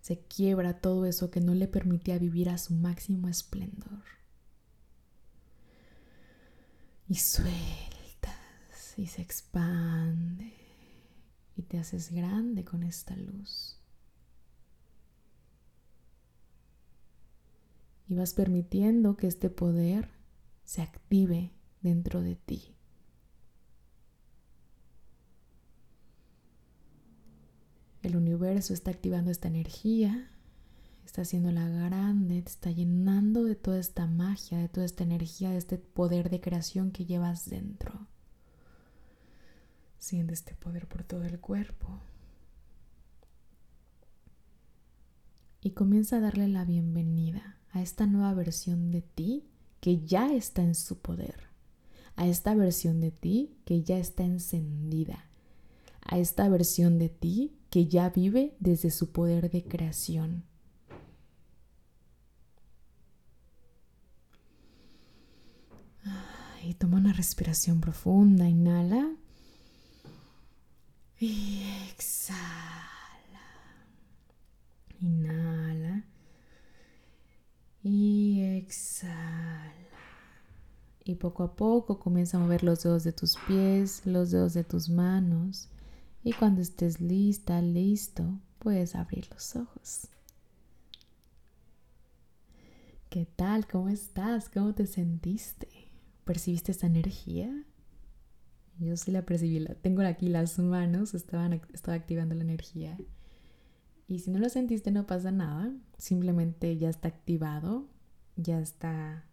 Se 0.00 0.18
quiebra 0.18 0.80
todo 0.80 1.06
eso 1.06 1.30
que 1.30 1.40
no 1.40 1.54
le 1.54 1.68
permitía 1.68 2.18
vivir 2.18 2.48
a 2.48 2.58
su 2.58 2.74
máximo 2.74 3.28
esplendor. 3.28 4.02
Y 7.06 7.14
sueltas 7.14 7.54
y 8.96 9.06
se 9.06 9.22
expande 9.22 10.52
y 11.54 11.62
te 11.62 11.78
haces 11.78 12.10
grande 12.10 12.64
con 12.64 12.82
esta 12.82 13.14
luz. 13.14 13.78
Y 18.08 18.16
vas 18.16 18.34
permitiendo 18.34 19.16
que 19.16 19.28
este 19.28 19.50
poder 19.50 20.10
se 20.64 20.82
active 20.82 21.55
dentro 21.86 22.20
de 22.20 22.34
ti. 22.34 22.74
El 28.02 28.16
universo 28.16 28.74
está 28.74 28.90
activando 28.90 29.30
esta 29.30 29.46
energía, 29.46 30.28
está 31.04 31.22
haciéndola 31.22 31.68
grande, 31.68 32.42
te 32.42 32.48
está 32.48 32.72
llenando 32.72 33.44
de 33.44 33.54
toda 33.54 33.78
esta 33.78 34.08
magia, 34.08 34.58
de 34.58 34.68
toda 34.68 34.84
esta 34.84 35.04
energía, 35.04 35.50
de 35.50 35.58
este 35.58 35.78
poder 35.78 36.28
de 36.28 36.40
creación 36.40 36.90
que 36.90 37.06
llevas 37.06 37.48
dentro. 37.48 38.08
Siente 39.98 40.34
este 40.34 40.54
poder 40.56 40.88
por 40.88 41.04
todo 41.04 41.22
el 41.22 41.38
cuerpo. 41.38 42.00
Y 45.60 45.70
comienza 45.70 46.16
a 46.16 46.20
darle 46.20 46.48
la 46.48 46.64
bienvenida 46.64 47.58
a 47.70 47.80
esta 47.80 48.06
nueva 48.06 48.34
versión 48.34 48.90
de 48.90 49.02
ti 49.02 49.48
que 49.80 50.04
ya 50.04 50.32
está 50.32 50.62
en 50.62 50.74
su 50.74 50.98
poder, 50.98 51.45
a 52.16 52.26
esta 52.26 52.54
versión 52.54 53.00
de 53.00 53.10
ti 53.10 53.56
que 53.64 53.82
ya 53.82 53.98
está 53.98 54.24
encendida, 54.24 55.26
a 56.02 56.18
esta 56.18 56.48
versión 56.48 56.98
de 56.98 57.08
ti 57.08 57.56
que 57.70 57.86
ya 57.86 58.10
vive 58.10 58.56
desde 58.58 58.90
su 58.90 59.12
poder 59.12 59.50
de 59.50 59.64
creación. 59.64 60.44
toma 66.74 66.98
una 66.98 67.12
respiración 67.12 67.80
profunda, 67.80 68.48
inhala. 68.48 69.10
Y 71.18 71.62
exhala. 71.90 72.46
Inhala. 75.00 76.04
Y 77.82 78.42
exhala. 78.58 79.45
Y 81.08 81.14
poco 81.14 81.44
a 81.44 81.54
poco 81.54 82.00
comienza 82.00 82.36
a 82.36 82.40
mover 82.40 82.64
los 82.64 82.82
dedos 82.82 83.04
de 83.04 83.12
tus 83.12 83.36
pies, 83.46 84.04
los 84.04 84.32
dedos 84.32 84.54
de 84.54 84.64
tus 84.64 84.88
manos. 84.88 85.68
Y 86.24 86.32
cuando 86.32 86.60
estés 86.60 87.00
lista, 87.00 87.62
listo, 87.62 88.40
puedes 88.58 88.96
abrir 88.96 89.28
los 89.30 89.54
ojos. 89.54 90.08
¿Qué 93.08 93.24
tal? 93.36 93.68
¿Cómo 93.68 93.88
estás? 93.88 94.48
¿Cómo 94.48 94.74
te 94.74 94.88
sentiste? 94.88 95.68
¿Percibiste 96.24 96.72
esta 96.72 96.88
energía? 96.88 97.54
Yo 98.80 98.96
sí 98.96 99.12
la 99.12 99.22
percibí, 99.22 99.64
tengo 99.82 100.02
aquí 100.02 100.28
las 100.28 100.58
manos, 100.58 101.14
estaban, 101.14 101.52
estaba 101.72 101.96
activando 101.96 102.34
la 102.34 102.42
energía. 102.42 102.98
Y 104.08 104.18
si 104.18 104.32
no 104.32 104.40
lo 104.40 104.48
sentiste 104.48 104.90
no 104.90 105.06
pasa 105.06 105.30
nada, 105.30 105.72
simplemente 105.98 106.76
ya 106.78 106.90
está 106.90 107.06
activado, 107.06 107.86
ya 108.34 108.58
está 108.58 109.24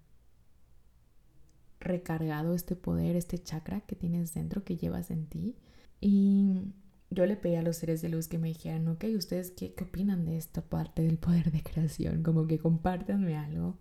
recargado 1.84 2.54
este 2.54 2.76
poder, 2.76 3.16
este 3.16 3.38
chakra 3.38 3.82
que 3.82 3.96
tienes 3.96 4.34
dentro, 4.34 4.64
que 4.64 4.78
llevas 4.78 5.12
en 5.12 5.28
ti. 5.28 5.56
Y 6.02 6.74
yo 7.10 7.26
le 7.26 7.36
pedí 7.36 7.56
a 7.56 7.62
los 7.62 7.78
seres 7.78 8.02
de 8.02 8.10
luz 8.10 8.28
que 8.28 8.40
me 8.40 8.48
dijeran, 8.48 8.88
ok, 8.88 9.06
¿ustedes 9.18 9.52
qué, 9.52 9.74
qué 9.74 9.84
opinan 9.84 10.26
de 10.26 10.38
esta 10.38 10.62
parte 10.62 11.04
del 11.04 11.18
poder 11.18 11.52
de 11.52 11.62
creación? 11.62 12.24
Como 12.24 12.48
que 12.48 12.60
compártanme 12.60 13.38
algo. 13.38 13.78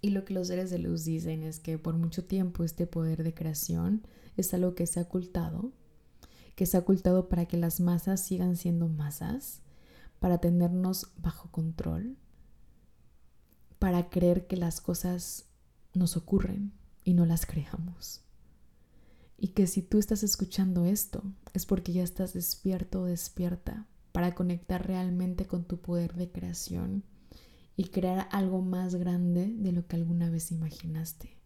Y 0.00 0.10
lo 0.10 0.24
que 0.24 0.34
los 0.34 0.48
seres 0.48 0.70
de 0.70 0.78
luz 0.78 1.04
dicen 1.04 1.42
es 1.42 1.58
que 1.58 1.78
por 1.78 1.96
mucho 1.96 2.24
tiempo 2.24 2.62
este 2.62 2.86
poder 2.86 3.24
de 3.24 3.34
creación 3.34 4.06
es 4.36 4.52
algo 4.54 4.74
que 4.74 4.86
se 4.86 5.00
ha 5.00 5.04
ocultado, 5.04 5.72
que 6.54 6.66
se 6.66 6.76
ha 6.76 6.80
ocultado 6.80 7.28
para 7.28 7.46
que 7.46 7.56
las 7.56 7.80
masas 7.80 8.20
sigan 8.20 8.56
siendo 8.56 8.88
masas, 8.88 9.62
para 10.20 10.38
tenernos 10.38 11.12
bajo 11.16 11.50
control, 11.50 12.16
para 13.78 14.08
creer 14.08 14.46
que 14.46 14.56
las 14.56 14.80
cosas 14.80 15.46
nos 15.94 16.16
ocurren 16.16 16.77
y 17.08 17.14
no 17.14 17.24
las 17.24 17.46
creamos. 17.46 18.20
Y 19.38 19.48
que 19.48 19.66
si 19.66 19.80
tú 19.80 19.98
estás 19.98 20.22
escuchando 20.22 20.84
esto 20.84 21.22
es 21.54 21.64
porque 21.64 21.94
ya 21.94 22.02
estás 22.02 22.34
despierto 22.34 23.00
o 23.00 23.04
despierta 23.06 23.86
para 24.12 24.34
conectar 24.34 24.86
realmente 24.86 25.46
con 25.46 25.64
tu 25.64 25.80
poder 25.80 26.12
de 26.16 26.30
creación 26.30 27.04
y 27.76 27.84
crear 27.84 28.28
algo 28.30 28.60
más 28.60 28.94
grande 28.94 29.54
de 29.56 29.72
lo 29.72 29.86
que 29.86 29.96
alguna 29.96 30.28
vez 30.28 30.52
imaginaste. 30.52 31.38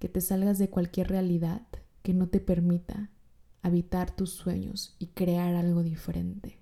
Que 0.00 0.08
te 0.08 0.20
salgas 0.20 0.58
de 0.58 0.70
cualquier 0.70 1.06
realidad 1.06 1.62
que 2.02 2.12
no 2.12 2.28
te 2.28 2.40
permita 2.40 3.12
habitar 3.62 4.16
tus 4.16 4.30
sueños 4.30 4.96
y 4.98 5.06
crear 5.06 5.54
algo 5.54 5.84
diferente. 5.84 6.58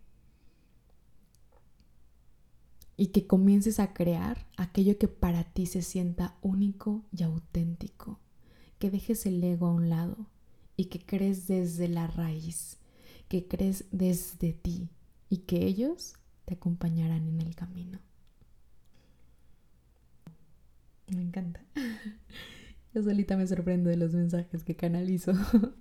Y 3.02 3.08
que 3.08 3.26
comiences 3.26 3.80
a 3.80 3.94
crear 3.94 4.46
aquello 4.56 4.96
que 4.96 5.08
para 5.08 5.42
ti 5.42 5.66
se 5.66 5.82
sienta 5.82 6.36
único 6.40 7.04
y 7.10 7.24
auténtico. 7.24 8.20
Que 8.78 8.92
dejes 8.92 9.26
el 9.26 9.42
ego 9.42 9.66
a 9.66 9.72
un 9.72 9.88
lado 9.88 10.28
y 10.76 10.84
que 10.84 11.04
crees 11.04 11.48
desde 11.48 11.88
la 11.88 12.06
raíz, 12.06 12.78
que 13.26 13.48
crees 13.48 13.86
desde 13.90 14.52
ti 14.52 14.88
y 15.28 15.38
que 15.38 15.66
ellos 15.66 16.14
te 16.44 16.54
acompañarán 16.54 17.26
en 17.26 17.40
el 17.40 17.56
camino. 17.56 17.98
Me 21.08 21.22
encanta. 21.22 21.60
Yo 22.94 23.02
solita 23.02 23.36
me 23.36 23.48
sorprendo 23.48 23.90
de 23.90 23.96
los 23.96 24.12
mensajes 24.12 24.62
que 24.62 24.76
canalizo. 24.76 25.32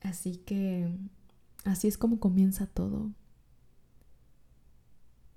Así 0.00 0.36
que 0.36 0.96
así 1.64 1.88
es 1.88 1.98
como 1.98 2.20
comienza 2.20 2.68
todo. 2.68 3.10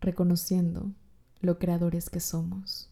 Reconociendo 0.01 0.93
lo 1.41 1.59
creadores 1.59 2.09
que 2.09 2.19
somos. 2.19 2.89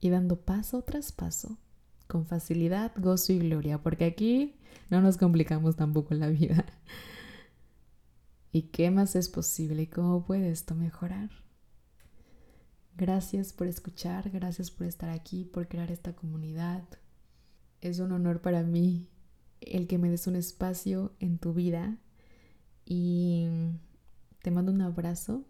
Y 0.00 0.10
dando 0.10 0.40
paso 0.40 0.82
tras 0.82 1.12
paso, 1.12 1.58
con 2.06 2.26
facilidad, 2.26 2.92
gozo 2.96 3.32
y 3.32 3.38
gloria, 3.38 3.82
porque 3.82 4.04
aquí 4.04 4.56
no 4.90 5.00
nos 5.00 5.16
complicamos 5.16 5.76
tampoco 5.76 6.14
la 6.14 6.28
vida. 6.28 6.66
¿Y 8.52 8.62
qué 8.62 8.90
más 8.90 9.16
es 9.16 9.28
posible 9.28 9.82
y 9.82 9.86
cómo 9.86 10.24
puede 10.24 10.50
esto 10.50 10.74
mejorar? 10.74 11.30
Gracias 12.96 13.52
por 13.52 13.66
escuchar, 13.66 14.30
gracias 14.30 14.70
por 14.70 14.86
estar 14.86 15.10
aquí, 15.10 15.44
por 15.44 15.68
crear 15.68 15.90
esta 15.90 16.14
comunidad. 16.14 16.82
Es 17.82 17.98
un 17.98 18.12
honor 18.12 18.40
para 18.40 18.62
mí 18.62 19.10
el 19.60 19.86
que 19.86 19.98
me 19.98 20.08
des 20.08 20.26
un 20.26 20.36
espacio 20.36 21.12
en 21.20 21.38
tu 21.38 21.52
vida 21.52 21.98
y 22.86 23.46
te 24.46 24.52
mando 24.52 24.70
un 24.70 24.80
abrazo 24.80 25.42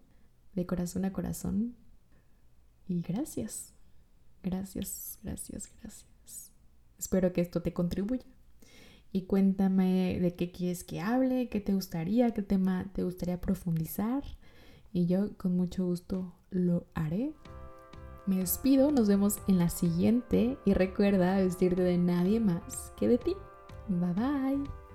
de 0.55 0.65
corazón 0.65 1.05
a 1.05 1.13
corazón 1.13 1.75
y 2.87 2.99
gracias, 3.03 3.75
gracias, 4.41 5.19
gracias, 5.21 5.69
gracias. 5.79 6.51
Espero 6.97 7.31
que 7.31 7.41
esto 7.41 7.61
te 7.61 7.73
contribuya 7.73 8.25
y 9.11 9.27
cuéntame 9.27 10.19
de 10.19 10.33
qué 10.33 10.51
quieres 10.51 10.83
que 10.83 10.99
hable, 10.99 11.47
qué 11.47 11.59
te 11.59 11.75
gustaría, 11.75 12.31
qué 12.31 12.41
tema 12.41 12.89
te 12.95 13.03
gustaría 13.03 13.39
profundizar 13.39 14.23
y 14.91 15.05
yo 15.05 15.37
con 15.37 15.55
mucho 15.55 15.85
gusto 15.85 16.33
lo 16.49 16.87
haré. 16.95 17.33
Me 18.25 18.37
despido, 18.37 18.91
nos 18.91 19.07
vemos 19.07 19.37
en 19.47 19.59
la 19.59 19.69
siguiente 19.69 20.57
y 20.65 20.73
recuerda 20.73 21.37
vestirte 21.37 21.83
de 21.83 21.99
nadie 21.99 22.39
más 22.39 22.93
que 22.97 23.07
de 23.07 23.19
ti. 23.19 23.35
Bye 23.89 24.13
bye. 24.13 24.86